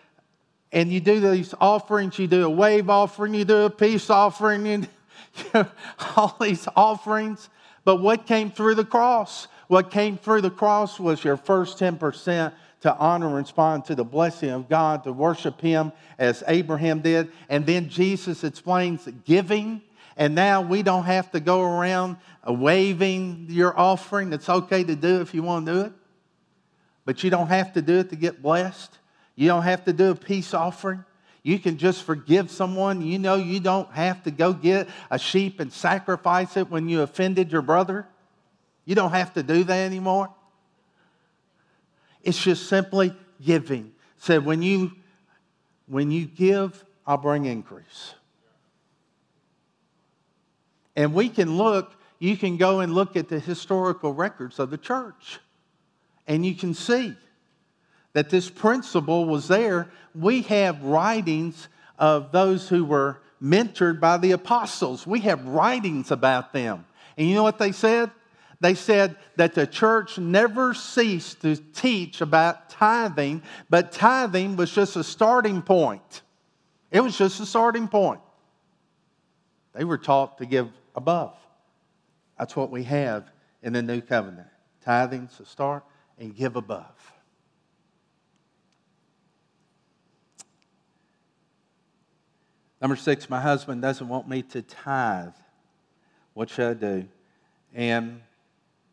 and 0.73 0.91
you 0.91 1.01
do 1.01 1.21
these 1.21 1.55
offerings. 1.61 2.19
You 2.19 2.27
do 2.27 2.45
a 2.45 2.51
wave 2.51 2.89
offering. 2.89 3.35
You 3.35 3.45
do 3.45 3.65
a 3.65 3.71
peace 3.71 4.09
offering. 4.09 4.65
You 4.65 4.87
all 6.17 6.37
these 6.41 6.67
offerings. 6.75 7.49
But 7.85 7.97
what 7.97 8.27
came 8.27 8.51
through 8.51 8.77
the 8.77 8.85
cross? 8.85 9.49
What 9.69 9.91
came 9.91 10.17
through 10.17 10.43
the 10.43 10.51
cross 10.51 11.01
was 11.01 11.23
your 11.25 11.37
first 11.37 11.79
10% 11.79 12.53
to 12.83 12.97
honor 12.97 13.27
and 13.27 13.37
respond 13.37 13.85
to 13.87 13.95
the 13.95 14.05
blessing 14.05 14.51
of 14.51 14.69
God, 14.69 15.05
to 15.05 15.13
worship 15.13 15.61
Him 15.61 15.93
as 16.19 16.43
Abraham 16.49 17.01
did. 17.01 17.31
And 17.49 17.67
then 17.67 17.89
Jesus 17.89 18.45
explains 18.45 19.09
giving. 19.25 19.83
And 20.17 20.35
now 20.35 20.61
we 20.61 20.83
don't 20.83 21.05
have 21.05 21.31
to 21.33 21.41
go 21.41 21.63
around 21.63 22.17
waving 22.47 23.47
your 23.49 23.79
offering. 23.79 24.33
It's 24.33 24.49
okay 24.49 24.85
to 24.85 24.95
do 24.95 25.21
if 25.21 25.35
you 25.35 25.43
want 25.43 25.67
to 25.67 25.73
do 25.73 25.81
it, 25.83 25.93
but 27.05 27.25
you 27.25 27.31
don't 27.31 27.49
have 27.49 27.73
to 27.75 27.83
do 27.83 27.99
it 27.99 28.11
to 28.11 28.17
get 28.17 28.43
blessed. 28.43 28.99
You 29.35 29.49
don't 29.49 29.63
have 29.63 29.85
to 29.85 29.93
do 29.93 30.11
a 30.11 30.15
peace 30.15 30.55
offering. 30.55 31.05
You 31.43 31.59
can 31.59 31.77
just 31.77 32.05
forgive 32.05 32.51
someone. 32.51 33.03
You 33.03 33.19
know, 33.19 33.35
you 33.35 33.59
don't 33.59 33.91
have 33.93 34.23
to 34.25 34.31
go 34.31 34.53
get 34.53 34.89
a 35.11 35.19
sheep 35.19 35.59
and 35.59 35.73
sacrifice 35.73 36.57
it 36.57 36.71
when 36.71 36.89
you 36.89 37.03
offended 37.03 37.51
your 37.51 37.63
brother. 37.63 38.07
You 38.85 38.95
don't 38.95 39.11
have 39.11 39.35
to 39.35 39.43
do 39.43 39.65
that 39.65 39.87
anymore. 39.87 40.31
It's 42.23 42.41
just 42.41 42.69
simply 42.69 43.15
giving. 43.45 43.93
Said, 44.19 44.45
when 44.45 44.63
you 44.63 44.93
when 45.87 46.11
you 46.11 46.27
give, 46.27 46.85
I'll 47.07 47.19
bring 47.19 47.45
increase. 47.45 48.15
And 50.97 51.15
we 51.15 51.29
can 51.29 51.57
look 51.57 51.93
you 52.19 52.37
can 52.37 52.57
go 52.57 52.79
and 52.79 52.95
look 52.95 53.17
at 53.17 53.29
the 53.29 53.41
historical 53.41 54.13
records 54.13 54.61
of 54.61 54.71
the 54.71 54.79
church 54.79 55.41
and 56.27 56.47
you 56.47 56.55
can 56.55 56.75
see 56.75 57.15
that 58.13 58.31
this 58.31 58.49
principle 58.51 59.25
was 59.25 59.49
there. 59.49 59.91
We 60.15 60.43
have 60.43 60.83
writings 60.83 61.69
of 61.99 62.33
those 62.33 62.69
who 62.69 62.85
were 62.85 63.21
mentored 63.43 63.99
by 63.99 64.19
the 64.19 64.33
apostles, 64.33 65.07
we 65.07 65.21
have 65.21 65.45
writings 65.47 66.11
about 66.13 66.53
them. 66.53 66.85
And 67.17 67.29
you 67.29 67.35
know 67.35 67.43
what 67.43 67.59
they 67.59 67.73
said? 67.73 68.11
They 68.61 68.75
said 68.75 69.17
that 69.35 69.55
the 69.55 69.67
church 69.67 70.19
never 70.19 70.73
ceased 70.75 71.43
to 71.43 71.57
teach 71.57 72.21
about 72.21 72.71
tithing, 72.71 73.43
but 73.69 73.91
tithing 73.91 74.55
was 74.55 74.71
just 74.71 74.95
a 74.95 75.03
starting 75.03 75.61
point. 75.61 76.23
It 76.93 77.01
was 77.01 77.19
just 77.19 77.41
a 77.41 77.47
starting 77.47 77.89
point. 77.89 78.21
They 79.73 79.83
were 79.83 79.99
taught 79.99 80.39
to 80.39 80.47
give 80.47 80.69
above. 80.95 81.37
That's 82.39 82.57
what 82.57 82.71
we 82.71 82.85
have 82.85 83.31
in 83.63 83.73
the 83.73 83.83
new 83.83 84.01
covenant. 84.01 84.49
Tithing's 84.85 85.37
to 85.37 85.45
start 85.45 85.85
and 86.19 86.35
give 86.35 86.57
above. 86.57 87.13
Number 92.81 92.97
six, 92.97 93.31
my 93.31 93.41
husband 93.41 93.81
doesn't 93.81 94.09
want 94.09 94.29
me 94.29 94.43
to 94.43 94.63
tithe. 94.63 95.35
What 96.35 96.51
should 96.51 96.69
I 96.69 96.75
do? 96.75 97.09
And 97.73 98.21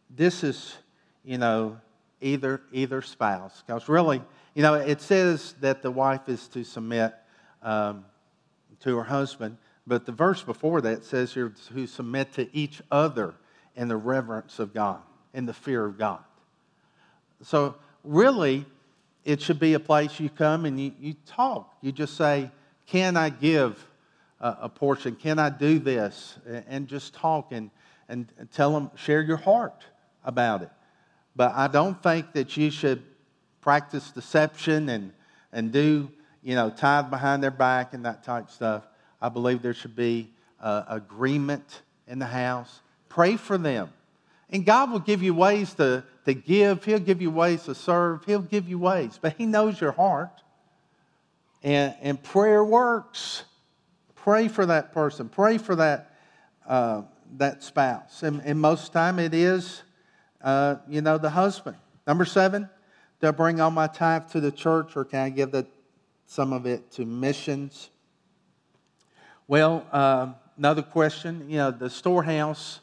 this 0.09 0.43
is, 0.43 0.75
you 1.23 1.39
know, 1.39 1.79
either 2.21 2.61
either 2.71 3.01
spouse. 3.01 3.63
Because 3.65 3.89
really, 3.89 4.21
you 4.53 4.61
know, 4.61 4.75
it 4.75 5.01
says 5.01 5.55
that 5.61 5.81
the 5.81 5.89
wife 5.89 6.29
is 6.29 6.47
to 6.49 6.63
submit 6.63 7.15
um, 7.63 8.05
to 8.81 8.95
her 8.97 9.03
husband, 9.03 9.57
but 9.87 10.05
the 10.05 10.11
verse 10.11 10.43
before 10.43 10.81
that 10.81 11.03
says 11.03 11.35
you're 11.35 11.53
to 11.73 11.87
submit 11.87 12.33
to 12.33 12.55
each 12.55 12.81
other 12.91 13.35
in 13.75 13.87
the 13.87 13.97
reverence 13.97 14.59
of 14.59 14.73
God, 14.73 14.99
in 15.33 15.45
the 15.45 15.53
fear 15.53 15.85
of 15.85 15.97
God. 15.97 16.19
So, 17.41 17.75
really, 18.03 18.65
it 19.23 19.41
should 19.41 19.59
be 19.59 19.73
a 19.73 19.79
place 19.79 20.19
you 20.19 20.29
come 20.29 20.65
and 20.65 20.79
you, 20.79 20.93
you 20.99 21.15
talk. 21.25 21.75
You 21.81 21.91
just 21.91 22.17
say, 22.17 22.51
Can 22.87 23.15
I 23.15 23.29
give 23.29 23.83
a, 24.39 24.57
a 24.61 24.69
portion? 24.69 25.15
Can 25.15 25.39
I 25.39 25.49
do 25.49 25.79
this? 25.79 26.37
And, 26.45 26.65
and 26.67 26.87
just 26.87 27.13
talk 27.13 27.51
and, 27.51 27.69
and 28.07 28.27
tell 28.53 28.73
them, 28.73 28.91
share 28.95 29.21
your 29.21 29.37
heart 29.37 29.85
about 30.23 30.63
it. 30.63 30.69
But 31.35 31.53
I 31.55 31.67
don't 31.67 32.01
think 32.01 32.33
that 32.33 32.57
you 32.57 32.71
should 32.71 33.03
practice 33.61 34.11
deception 34.11 34.89
and, 34.89 35.13
and 35.53 35.71
do, 35.71 36.11
you 36.43 36.55
know, 36.55 36.69
tithe 36.69 37.09
behind 37.09 37.43
their 37.43 37.51
back 37.51 37.93
and 37.93 38.03
that 38.05 38.23
type 38.23 38.49
stuff. 38.49 38.87
I 39.21 39.29
believe 39.29 39.61
there 39.61 39.73
should 39.73 39.95
be 39.95 40.29
uh, 40.61 40.83
agreement 40.87 41.81
in 42.07 42.19
the 42.19 42.25
house. 42.25 42.81
Pray 43.07 43.35
for 43.35 43.57
them. 43.57 43.91
And 44.49 44.65
God 44.65 44.91
will 44.91 44.99
give 44.99 45.21
you 45.21 45.33
ways 45.33 45.73
to, 45.75 46.03
to 46.25 46.33
give, 46.33 46.83
He'll 46.83 46.99
give 46.99 47.21
you 47.21 47.29
ways 47.29 47.63
to 47.65 47.75
serve, 47.75 48.25
He'll 48.25 48.41
give 48.41 48.67
you 48.67 48.79
ways, 48.79 49.19
but 49.21 49.33
He 49.37 49.45
knows 49.45 49.79
your 49.79 49.91
heart. 49.91 50.41
And, 51.61 51.93
and 52.01 52.21
prayer 52.21 52.63
works. 52.63 53.43
Pray 54.15 54.47
for 54.47 54.65
that 54.65 54.91
person, 54.91 55.29
pray 55.29 55.57
for 55.57 55.75
that, 55.75 56.15
uh, 56.67 57.03
that 57.37 57.63
spouse. 57.63 58.23
And, 58.23 58.41
and 58.43 58.59
most 58.59 58.91
time 58.91 59.17
it 59.17 59.33
is, 59.33 59.81
uh, 60.41 60.75
you 60.87 61.01
know, 61.01 61.17
the 61.17 61.29
husband. 61.29 61.77
Number 62.05 62.25
seven, 62.25 62.69
do 63.21 63.27
I 63.27 63.31
bring 63.31 63.61
all 63.61 63.71
my 63.71 63.87
tithe 63.87 64.29
to 64.31 64.41
the 64.41 64.51
church 64.51 64.95
or 64.95 65.05
can 65.05 65.19
I 65.19 65.29
give 65.29 65.51
the, 65.51 65.67
some 66.25 66.53
of 66.53 66.65
it 66.65 66.91
to 66.93 67.05
missions? 67.05 67.89
Well, 69.49 69.83
uh, 69.91 70.33
another 70.59 70.83
question, 70.83 71.49
you 71.49 71.57
know, 71.57 71.71
the 71.71 71.89
storehouse 71.89 72.81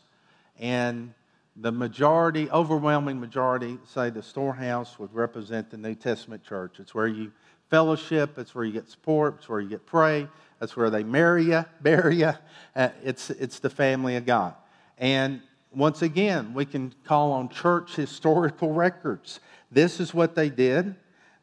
and 0.59 1.15
the 1.55 1.71
majority, 1.71 2.51
overwhelming 2.51 3.21
majority, 3.21 3.79
say 3.87 4.11
the 4.11 4.21
storehouse 4.21 4.99
would 4.99 5.15
represent 5.15 5.71
the 5.71 5.77
New 5.77 5.95
Testament 5.95 6.43
church. 6.43 6.81
It's 6.81 6.93
where 6.93 7.07
you 7.07 7.31
fellowship, 7.71 8.37
it's 8.37 8.53
where 8.53 8.65
you 8.65 8.73
get 8.73 8.91
support, 8.91 9.37
it's 9.39 9.49
where 9.49 9.61
you 9.61 9.69
get 9.69 9.87
pray, 9.87 10.27
that's 10.59 10.77
where 10.77 10.91
they 10.91 11.05
marry 11.05 11.45
you, 11.45 11.65
bury 11.83 12.17
you. 12.17 12.33
Uh, 12.75 12.89
it's, 13.05 13.31
it's 13.31 13.61
the 13.61 13.71
family 13.71 14.17
of 14.17 14.27
God. 14.27 14.53
And 14.99 15.43
once 15.73 16.03
again, 16.03 16.53
we 16.53 16.65
can 16.65 16.93
call 17.05 17.31
on 17.31 17.49
church 17.49 17.95
historical 17.95 18.73
records. 18.73 19.39
This 19.71 20.01
is 20.01 20.13
what 20.13 20.35
they 20.35 20.51
did. 20.51 20.97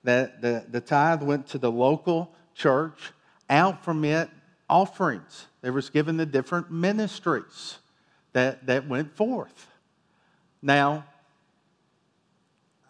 That 0.04 0.42
the, 0.42 0.66
the 0.70 0.82
tithe 0.82 1.24
went 1.24 1.48
to 1.48 1.58
the 1.58 1.72
local 1.72 2.30
church. 2.56 3.14
Out 3.50 3.86
from 3.86 4.04
it, 4.04 4.30
offerings. 4.69 5.47
They 5.62 5.69
was 5.69 5.89
given 5.89 6.17
the 6.17 6.26
different 6.26 6.71
ministries 6.71 7.78
that, 8.34 8.65
that 8.67 8.88
went 8.88 9.15
forth. 9.15 9.67
Now, 10.62 11.06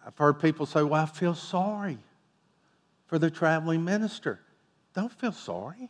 I've 0.06 0.18
heard 0.18 0.40
people 0.40 0.66
say, 0.66 0.84
well, 0.84 1.04
I 1.04 1.06
feel 1.06 1.36
sorry 1.36 1.98
for 3.08 3.20
the 3.20 3.30
traveling 3.30 3.84
minister. 3.84 4.40
Don't 4.94 5.12
feel 5.12 5.32
sorry. 5.32 5.90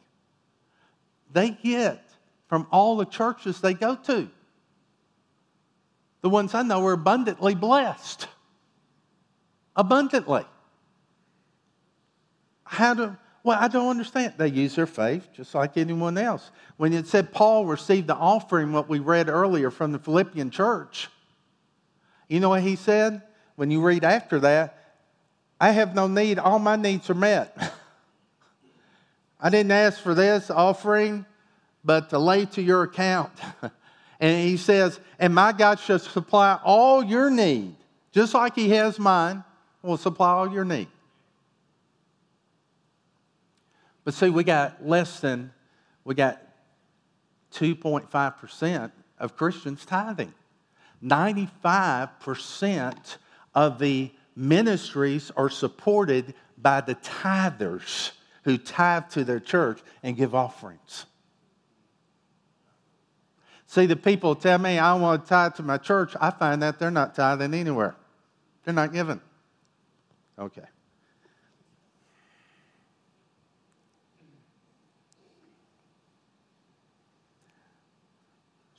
They 1.32 1.52
get 1.52 2.04
from 2.48 2.68
all 2.72 2.98
the 2.98 3.06
churches 3.06 3.60
they 3.60 3.74
go 3.74 3.96
to. 3.96 4.30
The 6.22 6.30
ones 6.30 6.54
I 6.54 6.62
know 6.62 6.86
are 6.86 6.94
abundantly 6.94 7.56
blessed. 7.56 8.28
Abundantly. 9.76 10.46
How 12.64 12.94
do, 12.94 13.18
well, 13.44 13.60
I 13.60 13.68
don't 13.68 13.90
understand. 13.90 14.36
They 14.38 14.48
use 14.48 14.76
their 14.76 14.88
faith 14.88 15.28
just 15.36 15.54
like 15.54 15.78
anyone 15.78 16.18
else. 16.18 16.50
When 16.78 16.94
it 16.94 17.08
said 17.08 17.34
Paul 17.34 17.66
received 17.66 18.08
the 18.08 18.16
offering, 18.16 18.72
what 18.72 18.88
we 18.88 19.00
read 19.00 19.28
earlier 19.28 19.70
from 19.70 19.92
the 19.92 20.00
Philippian 20.00 20.50
church, 20.50 21.10
you 22.30 22.40
know 22.40 22.50
what 22.50 22.62
he 22.62 22.78
said? 22.78 23.22
When 23.56 23.70
you 23.70 23.82
read 23.82 24.06
after 24.06 24.40
that, 24.40 24.96
I 25.60 25.72
have 25.72 25.94
no 25.94 26.08
need, 26.08 26.40
all 26.40 26.58
my 26.58 26.78
needs 26.78 27.10
are 27.10 27.16
met. 27.16 27.56
I 29.42 29.50
didn't 29.50 29.74
ask 29.74 30.00
for 30.02 30.14
this 30.14 30.50
offering, 30.50 31.26
but 31.84 32.10
to 32.12 32.20
lay 32.20 32.46
to 32.46 32.62
your 32.62 32.84
account. 32.84 33.32
and 34.22 34.48
he 34.48 34.56
says, 34.56 35.02
And 35.20 35.36
my 35.36 35.52
God 35.52 35.82
shall 35.82 36.00
supply 36.00 36.58
all 36.64 37.04
your 37.04 37.30
need, 37.30 37.76
just 38.14 38.34
like 38.34 38.56
he 38.56 38.70
has 38.70 38.98
mine, 38.98 39.44
will 39.82 39.98
supply 39.98 40.30
all 40.30 40.52
your 40.52 40.64
need. 40.64 40.88
But 44.04 44.14
see, 44.14 44.30
we 44.30 44.44
got 44.44 44.86
less 44.86 45.20
than, 45.20 45.52
we 46.04 46.16
got 46.16 46.42
2.5% 47.54 48.92
of 49.20 49.38
Christians 49.38 49.86
tithing. 49.86 50.34
95% 51.04 53.18
of 53.54 53.80
the 53.80 54.12
ministries 54.36 55.32
are 55.36 55.50
supported 55.50 56.34
by 56.58 56.82
the 56.82 56.96
tithers 56.96 58.12
who 58.44 58.58
tithe 58.58 59.10
to 59.10 59.24
their 59.24 59.40
church 59.40 59.80
and 60.02 60.18
give 60.18 60.36
offerings. 60.36 61.06
See, 63.68 63.86
the 63.86 63.96
people 63.96 64.36
tell 64.36 64.60
me 64.60 64.78
I 64.78 64.94
want 64.96 65.24
to 65.24 65.30
tithe 65.30 65.56
to 65.56 65.64
my 65.64 65.78
church. 65.78 66.14
I 66.20 66.30
find 66.30 66.62
that 66.62 66.80
they're 66.80 66.92
not 66.92 67.16
tithing 67.16 67.54
anywhere. 67.54 67.96
They're 68.64 68.74
not 68.74 68.94
giving. 68.94 69.22
Okay. 70.38 70.62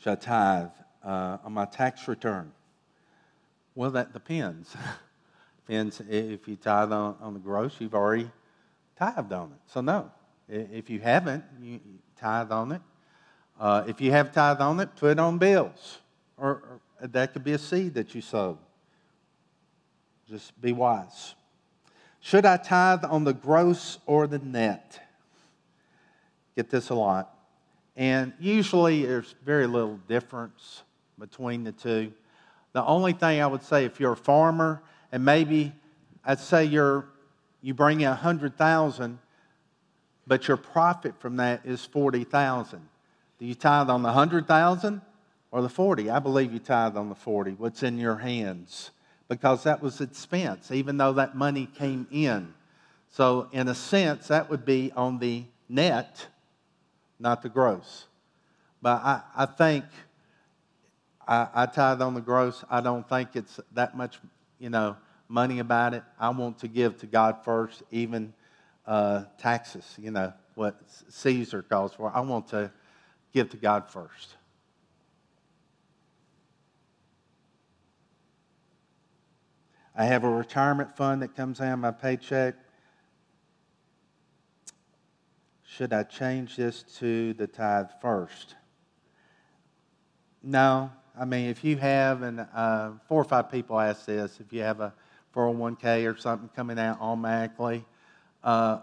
Should 0.04 0.12
I 0.12 0.16
tithe 0.16 0.68
uh, 1.02 1.38
on 1.44 1.54
my 1.54 1.64
tax 1.64 2.06
return? 2.08 2.52
Well, 3.74 3.90
that 3.92 4.12
depends. 4.12 4.76
depends 5.66 6.02
if 6.10 6.46
you 6.46 6.56
tithe 6.56 6.92
on, 6.92 7.16
on 7.22 7.32
the 7.32 7.40
gross, 7.40 7.76
you've 7.78 7.94
already 7.94 8.30
tithed 8.98 9.32
on 9.32 9.52
it. 9.52 9.58
So, 9.64 9.80
no. 9.80 10.12
If 10.46 10.90
you 10.90 11.00
haven't, 11.00 11.42
you 11.58 11.80
tithe 12.20 12.52
on 12.52 12.72
it. 12.72 12.82
Uh, 13.58 13.84
if 13.86 13.98
you 13.98 14.10
have 14.10 14.30
tithe 14.30 14.60
on 14.60 14.78
it, 14.80 14.94
put 14.94 15.12
it 15.12 15.18
on 15.18 15.38
bills. 15.38 16.00
Or, 16.36 16.80
or 17.00 17.06
that 17.06 17.32
could 17.32 17.42
be 17.42 17.52
a 17.52 17.58
seed 17.58 17.94
that 17.94 18.14
you 18.14 18.20
sow. 18.20 18.58
Just 20.28 20.60
be 20.60 20.72
wise. 20.72 21.34
Should 22.20 22.44
I 22.44 22.58
tithe 22.58 23.06
on 23.06 23.24
the 23.24 23.32
gross 23.32 23.96
or 24.04 24.26
the 24.26 24.38
net? 24.38 25.00
Get 26.54 26.68
this 26.68 26.90
a 26.90 26.94
lot. 26.94 27.33
And 27.96 28.32
usually 28.40 29.06
there's 29.06 29.34
very 29.44 29.66
little 29.66 29.98
difference 30.08 30.82
between 31.18 31.64
the 31.64 31.72
two. 31.72 32.12
The 32.72 32.84
only 32.84 33.12
thing 33.12 33.40
I 33.40 33.46
would 33.46 33.62
say, 33.62 33.84
if 33.84 34.00
you're 34.00 34.12
a 34.12 34.16
farmer 34.16 34.82
and 35.12 35.24
maybe 35.24 35.72
I'd 36.24 36.40
say 36.40 36.64
you're, 36.64 37.06
you 37.62 37.74
bring 37.74 38.00
in 38.00 38.08
100,000, 38.08 39.18
but 40.26 40.48
your 40.48 40.56
profit 40.56 41.14
from 41.20 41.36
that 41.36 41.60
is 41.64 41.84
40,000. 41.84 42.80
Do 43.38 43.46
you 43.46 43.54
tithe 43.54 43.90
on 43.90 44.02
the 44.02 44.08
100,000 44.08 45.00
or 45.50 45.62
the 45.62 45.68
40? 45.68 46.10
I 46.10 46.18
believe 46.18 46.52
you 46.52 46.58
tithe 46.58 46.96
on 46.96 47.08
the 47.08 47.14
40, 47.14 47.52
what's 47.52 47.82
in 47.82 47.98
your 47.98 48.16
hands, 48.16 48.90
because 49.28 49.62
that 49.64 49.82
was 49.82 50.00
expense, 50.00 50.70
even 50.70 50.96
though 50.96 51.12
that 51.12 51.36
money 51.36 51.66
came 51.66 52.06
in. 52.10 52.54
So, 53.10 53.48
in 53.52 53.68
a 53.68 53.74
sense, 53.74 54.28
that 54.28 54.50
would 54.50 54.64
be 54.64 54.92
on 54.96 55.18
the 55.18 55.44
net 55.68 56.26
not 57.24 57.42
the 57.42 57.48
gross. 57.48 58.04
But 58.82 59.02
I, 59.02 59.22
I 59.34 59.46
think 59.46 59.86
I, 61.26 61.48
I 61.54 61.66
tithe 61.66 62.02
on 62.02 62.12
the 62.12 62.20
gross. 62.20 62.62
I 62.70 62.82
don't 62.82 63.08
think 63.08 63.30
it's 63.34 63.58
that 63.72 63.96
much, 63.96 64.20
you 64.60 64.68
know, 64.68 64.96
money 65.26 65.58
about 65.58 65.94
it. 65.94 66.04
I 66.20 66.28
want 66.28 66.58
to 66.58 66.68
give 66.68 66.98
to 66.98 67.06
God 67.06 67.38
first, 67.42 67.82
even 67.90 68.34
uh, 68.86 69.24
taxes, 69.38 69.96
you 69.98 70.10
know, 70.10 70.34
what 70.54 70.78
Caesar 71.08 71.62
calls 71.62 71.94
for. 71.94 72.14
I 72.14 72.20
want 72.20 72.48
to 72.48 72.70
give 73.32 73.48
to 73.50 73.56
God 73.56 73.88
first. 73.88 74.36
I 79.96 80.04
have 80.04 80.24
a 80.24 80.28
retirement 80.28 80.94
fund 80.94 81.22
that 81.22 81.34
comes 81.34 81.58
out 81.60 81.72
of 81.72 81.78
my 81.78 81.90
paycheck. 81.90 82.54
Should 85.76 85.92
I 85.92 86.04
change 86.04 86.54
this 86.54 86.84
to 86.98 87.32
the 87.32 87.48
tithe 87.48 87.88
first? 88.00 88.54
No. 90.40 90.92
I 91.18 91.24
mean, 91.24 91.48
if 91.50 91.64
you 91.64 91.76
have, 91.78 92.22
and 92.22 92.46
uh, 92.54 92.92
four 93.08 93.20
or 93.20 93.24
five 93.24 93.50
people 93.50 93.80
ask 93.80 94.06
this, 94.06 94.38
if 94.38 94.52
you 94.52 94.62
have 94.62 94.78
a 94.78 94.94
401k 95.34 96.12
or 96.12 96.16
something 96.16 96.48
coming 96.54 96.78
out 96.78 97.00
automatically, 97.00 97.84
uh, 98.44 98.80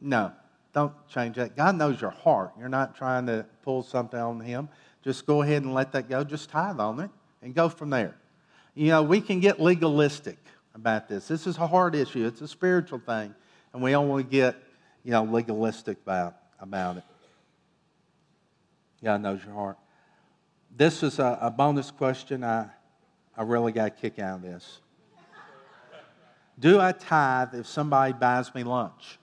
no, 0.00 0.32
don't 0.72 0.94
change 1.06 1.36
that. 1.36 1.54
God 1.54 1.76
knows 1.76 2.00
your 2.00 2.10
heart. 2.10 2.52
You're 2.58 2.70
not 2.70 2.96
trying 2.96 3.26
to 3.26 3.44
pull 3.62 3.82
something 3.82 4.18
on 4.18 4.40
Him. 4.40 4.70
Just 5.04 5.26
go 5.26 5.42
ahead 5.42 5.64
and 5.64 5.74
let 5.74 5.92
that 5.92 6.08
go. 6.08 6.24
Just 6.24 6.48
tithe 6.48 6.80
on 6.80 7.00
it 7.00 7.10
and 7.42 7.54
go 7.54 7.68
from 7.68 7.90
there. 7.90 8.16
You 8.74 8.88
know, 8.88 9.02
we 9.02 9.20
can 9.20 9.40
get 9.40 9.60
legalistic 9.60 10.38
about 10.74 11.08
this. 11.08 11.28
This 11.28 11.46
is 11.46 11.58
a 11.58 11.66
hard 11.66 11.94
issue, 11.94 12.26
it's 12.26 12.40
a 12.40 12.48
spiritual 12.48 13.00
thing, 13.00 13.34
and 13.74 13.82
we 13.82 13.92
to 13.92 14.22
get 14.22 14.56
you 15.04 15.10
know, 15.10 15.24
legalistic 15.24 15.98
about, 16.02 16.36
about 16.60 16.98
it. 16.98 17.04
God 19.02 19.20
knows 19.20 19.44
your 19.44 19.54
heart. 19.54 19.78
This 20.74 21.02
is 21.02 21.18
a, 21.18 21.38
a 21.40 21.50
bonus 21.50 21.90
question. 21.90 22.44
I, 22.44 22.68
I 23.36 23.42
really 23.42 23.72
got 23.72 23.88
a 23.88 23.90
kick 23.90 24.18
out 24.18 24.36
of 24.36 24.42
this. 24.42 24.80
Do 26.58 26.80
I 26.80 26.92
tithe 26.92 27.54
if 27.54 27.66
somebody 27.66 28.12
buys 28.12 28.54
me 28.54 28.62
lunch? 28.62 29.18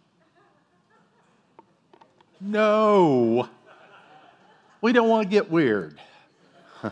No. 2.42 3.48
We 4.82 4.94
don't 4.94 5.10
want 5.10 5.24
to 5.24 5.30
get 5.30 5.50
weird. 5.50 6.00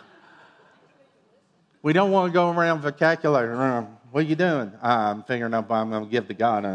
we 1.82 1.94
don't 1.94 2.12
want 2.12 2.32
to 2.32 2.34
go 2.34 2.52
around 2.52 2.82
calculator. 2.98 3.88
What 4.12 4.24
are 4.24 4.28
you 4.28 4.36
doing? 4.36 4.72
I'm 4.82 5.24
figuring 5.24 5.54
out 5.54 5.70
I'm 5.70 5.90
going 5.90 6.06
to 6.06 6.10
give 6.10 6.28
to 6.28 6.34
God. 6.34 6.66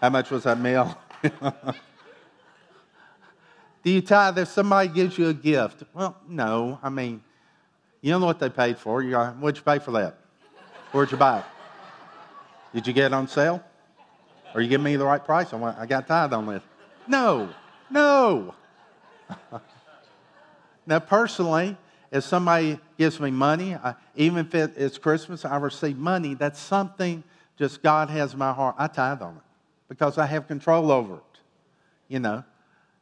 How 0.00 0.08
much 0.08 0.30
was 0.30 0.44
that 0.44 0.58
meal? 0.58 0.98
Do 3.82 3.90
you 3.90 4.00
tithe 4.00 4.38
if 4.38 4.48
somebody 4.48 4.88
gives 4.88 5.18
you 5.18 5.28
a 5.28 5.34
gift? 5.34 5.82
Well, 5.92 6.16
no. 6.26 6.78
I 6.82 6.88
mean, 6.88 7.22
you 8.00 8.10
don't 8.10 8.22
know 8.22 8.26
what 8.26 8.38
they 8.38 8.48
paid 8.48 8.78
for. 8.78 9.02
You 9.02 9.16
what'd 9.16 9.58
you 9.58 9.62
pay 9.62 9.78
for 9.78 9.90
that? 9.92 10.16
Where'd 10.92 11.10
you 11.10 11.18
buy 11.18 11.40
it? 11.40 11.44
Did 12.72 12.86
you 12.86 12.94
get 12.94 13.06
it 13.06 13.12
on 13.12 13.28
sale? 13.28 13.62
Are 14.54 14.60
you 14.62 14.68
give 14.68 14.80
me 14.80 14.96
the 14.96 15.04
right 15.04 15.22
price? 15.22 15.52
I, 15.52 15.56
want, 15.56 15.78
I 15.78 15.84
got 15.86 16.06
tithe 16.06 16.32
on 16.32 16.46
this. 16.46 16.62
No, 17.06 17.50
no. 17.90 18.54
now, 20.86 20.98
personally, 20.98 21.76
if 22.10 22.24
somebody 22.24 22.78
gives 22.96 23.20
me 23.20 23.30
money, 23.30 23.74
I, 23.74 23.94
even 24.16 24.46
if 24.46 24.54
it, 24.54 24.72
it's 24.76 24.98
Christmas, 24.98 25.44
I 25.44 25.56
receive 25.58 25.98
money, 25.98 26.34
that's 26.34 26.58
something 26.58 27.22
just 27.58 27.82
God 27.82 28.08
has 28.08 28.34
my 28.34 28.52
heart. 28.52 28.76
I 28.78 28.86
tithe 28.88 29.20
on 29.22 29.36
it 29.36 29.42
because 29.90 30.18
I 30.18 30.26
have 30.26 30.46
control 30.46 30.92
over 30.92 31.16
it, 31.16 31.40
you 32.06 32.20
know, 32.20 32.44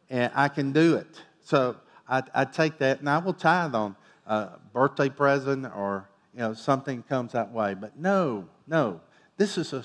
and 0.08 0.32
I 0.34 0.48
can 0.48 0.72
do 0.72 0.96
it. 0.96 1.20
So 1.44 1.76
I, 2.08 2.22
I 2.34 2.46
take 2.46 2.78
that 2.78 3.00
and 3.00 3.10
I 3.10 3.18
will 3.18 3.34
tithe 3.34 3.74
on 3.74 3.94
a 4.26 4.52
birthday 4.72 5.10
present 5.10 5.66
or, 5.66 6.08
you 6.32 6.40
know, 6.40 6.54
something 6.54 7.02
comes 7.02 7.32
that 7.32 7.52
way. 7.52 7.74
But 7.74 7.98
no, 7.98 8.48
no, 8.66 9.02
this 9.36 9.58
is 9.58 9.74
a, 9.74 9.84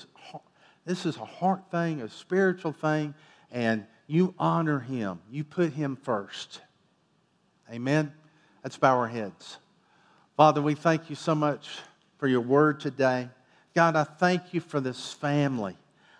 this 0.86 1.04
is 1.04 1.18
a 1.18 1.26
heart 1.26 1.70
thing, 1.70 2.00
a 2.00 2.08
spiritual 2.08 2.72
thing, 2.72 3.14
and 3.52 3.84
you 4.06 4.34
honor 4.38 4.80
him. 4.80 5.20
You 5.30 5.44
put 5.44 5.74
him 5.74 5.96
first. 5.96 6.62
Amen? 7.70 8.14
Let's 8.62 8.78
bow 8.78 8.96
our 8.96 9.08
heads. 9.08 9.58
Father, 10.38 10.62
we 10.62 10.74
thank 10.74 11.10
you 11.10 11.16
so 11.16 11.34
much 11.34 11.80
for 12.16 12.28
your 12.28 12.40
word 12.40 12.80
today. 12.80 13.28
God, 13.74 13.94
I 13.94 14.04
thank 14.04 14.54
you 14.54 14.60
for 14.60 14.80
this 14.80 15.12
family. 15.12 15.76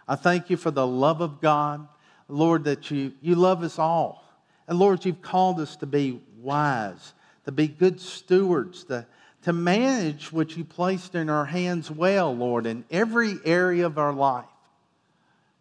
I 0.07 0.17
thank 0.17 0.51
you 0.51 0.57
for 0.57 0.71
the 0.71 0.87
love 0.87 1.21
of 1.21 1.41
God, 1.41 1.87
Lord, 2.29 2.65
that 2.65 2.91
you, 2.91 3.13
you 3.21 3.35
love 3.35 3.63
us 3.63 3.79
all. 3.79 4.25
And 4.69 4.79
Lord, 4.79 5.05
you've 5.05 5.23
called 5.23 5.61
us 5.61 5.77
to 5.77 5.87
be 5.87 6.21
wise, 6.41 7.15
to 7.45 7.53
be 7.53 7.69
good 7.69 8.01
stewards, 8.01 8.85
to, 8.85 9.07
to 9.43 9.53
manage 9.53 10.33
what 10.33 10.57
you 10.57 10.65
placed 10.65 11.15
in 11.15 11.29
our 11.29 11.45
hands 11.45 11.91
well, 11.91 12.35
Lord, 12.35 12.67
in 12.67 12.85
every 12.91 13.37
area 13.45 13.87
of 13.87 13.99
our 13.99 14.13
life. 14.13 14.45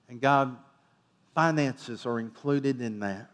And 0.10 0.22
God, 0.22 0.56
finances 1.36 2.06
are 2.06 2.20
included 2.20 2.82
in 2.82 3.00
that. 3.00 3.30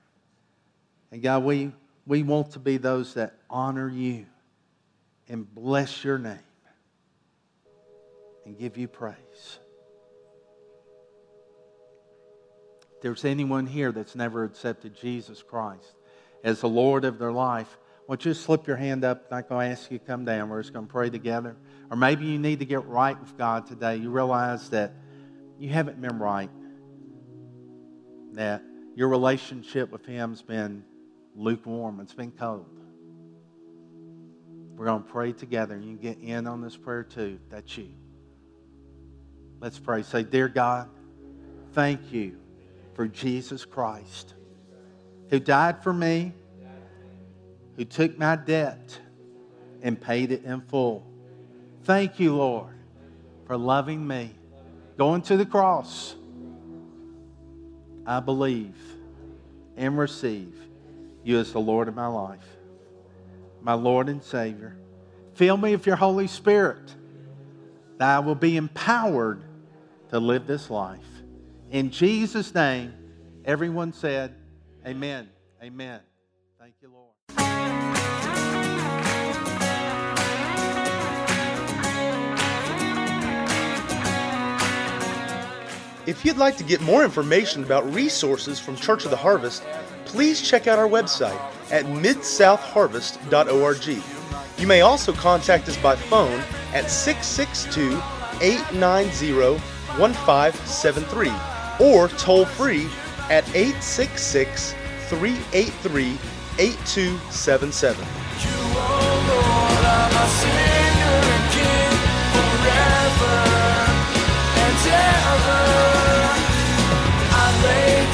And 1.11 1.21
God, 1.21 1.43
we, 1.43 1.71
we 2.05 2.23
want 2.23 2.51
to 2.51 2.59
be 2.59 2.77
those 2.77 3.15
that 3.15 3.35
honor 3.49 3.89
you 3.89 4.25
and 5.27 5.53
bless 5.53 6.03
your 6.03 6.17
name 6.17 6.39
and 8.45 8.57
give 8.57 8.77
you 8.77 8.87
praise. 8.87 9.59
There's 13.01 13.25
anyone 13.25 13.65
here 13.65 13.91
that's 13.91 14.15
never 14.15 14.43
accepted 14.43 14.95
Jesus 14.95 15.41
Christ 15.41 15.95
as 16.43 16.61
the 16.61 16.69
Lord 16.69 17.05
of 17.05 17.19
their 17.19 17.31
life, 17.31 17.77
won't 18.07 18.25
you 18.25 18.33
slip 18.33 18.65
your 18.65 18.77
hand 18.77 19.03
up? 19.03 19.27
I'm 19.29 19.37
not 19.37 19.49
going 19.49 19.67
to 19.67 19.71
ask 19.71 19.91
you 19.91 19.99
to 19.99 20.05
come 20.05 20.25
down. 20.25 20.49
We're 20.49 20.61
just 20.61 20.73
going 20.73 20.87
to 20.87 20.91
pray 20.91 21.09
together. 21.09 21.55
Or 21.91 21.97
maybe 21.97 22.25
you 22.25 22.39
need 22.39 22.59
to 22.59 22.65
get 22.65 22.85
right 22.85 23.19
with 23.19 23.37
God 23.37 23.67
today. 23.67 23.97
You 23.97 24.09
realize 24.09 24.69
that 24.69 24.93
you 25.59 25.69
haven't 25.69 26.01
been 26.01 26.17
right, 26.17 26.49
that 28.33 28.63
your 28.95 29.09
relationship 29.09 29.91
with 29.91 30.05
Him's 30.05 30.41
been 30.41 30.83
lukewarm, 31.35 31.99
it's 31.99 32.13
been 32.13 32.31
cold. 32.31 32.65
We're 34.75 34.85
going 34.85 35.03
to 35.03 35.09
pray 35.09 35.33
together. 35.33 35.77
You 35.77 35.97
can 35.97 35.97
get 35.97 36.19
in 36.19 36.47
on 36.47 36.61
this 36.61 36.77
prayer 36.77 37.03
too. 37.03 37.37
That's 37.49 37.77
you. 37.77 37.89
Let's 39.59 39.77
pray. 39.77 40.03
Say, 40.03 40.23
Dear 40.23 40.47
God, 40.47 40.89
thank 41.73 42.13
you 42.13 42.37
for 42.93 43.07
Jesus 43.07 43.65
Christ 43.65 44.33
who 45.29 45.39
died 45.39 45.83
for 45.83 45.93
me, 45.93 46.33
who 47.77 47.85
took 47.85 48.17
my 48.17 48.35
debt 48.35 48.99
and 49.81 49.99
paid 49.99 50.31
it 50.31 50.43
in 50.43 50.61
full. 50.61 51.05
Thank 51.83 52.19
you, 52.19 52.35
Lord, 52.35 52.73
for 53.45 53.57
loving 53.57 54.05
me, 54.05 54.31
going 54.97 55.21
to 55.23 55.37
the 55.37 55.45
cross. 55.45 56.15
I 58.05 58.19
believe 58.19 58.75
and 59.77 59.97
receive 59.97 60.53
you 61.23 61.37
as 61.37 61.53
the 61.53 61.59
Lord 61.59 61.87
of 61.87 61.95
my 61.95 62.07
life 62.07 62.43
my 63.61 63.73
Lord 63.73 64.09
and 64.09 64.23
Savior. 64.23 64.75
Fill 65.33 65.57
me 65.57 65.75
with 65.75 65.85
your 65.85 65.95
Holy 65.95 66.27
Spirit 66.27 66.95
that 67.97 68.15
I 68.15 68.19
will 68.19 68.35
be 68.35 68.57
empowered 68.57 69.43
to 70.09 70.19
live 70.19 70.47
this 70.47 70.69
life. 70.69 70.99
In 71.71 71.91
Jesus' 71.91 72.55
name, 72.55 72.93
everyone 73.45 73.93
said, 73.93 74.33
Amen. 74.87 75.29
Amen. 75.61 75.99
Thank 76.59 76.73
you, 76.81 76.89
Lord. 76.89 77.13
If 86.07 86.25
you'd 86.25 86.37
like 86.37 86.57
to 86.57 86.63
get 86.63 86.81
more 86.81 87.03
information 87.03 87.63
about 87.63 87.93
resources 87.93 88.59
from 88.59 88.75
Church 88.75 89.05
of 89.05 89.11
the 89.11 89.17
Harvest, 89.17 89.63
please 90.05 90.41
check 90.41 90.65
out 90.65 90.79
our 90.79 90.87
website 90.87 91.39
at 91.69 91.85
midsouthharvest.org. 91.85 94.03
You 94.57 94.67
may 94.67 94.81
also 94.81 95.13
contact 95.13 95.69
us 95.69 95.77
by 95.77 95.95
phone 95.95 96.41
at 96.73 96.89
662 96.89 98.01
890 98.41 99.59
1573 99.99 101.58
or 101.79 102.07
toll 102.09 102.45
free 102.45 102.87
at 103.29 103.47
866 103.55 104.73
383 105.07 106.17
8277. 106.59 108.05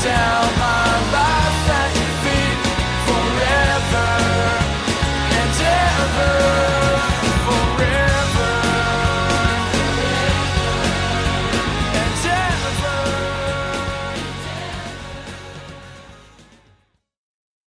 Down. 0.04 0.45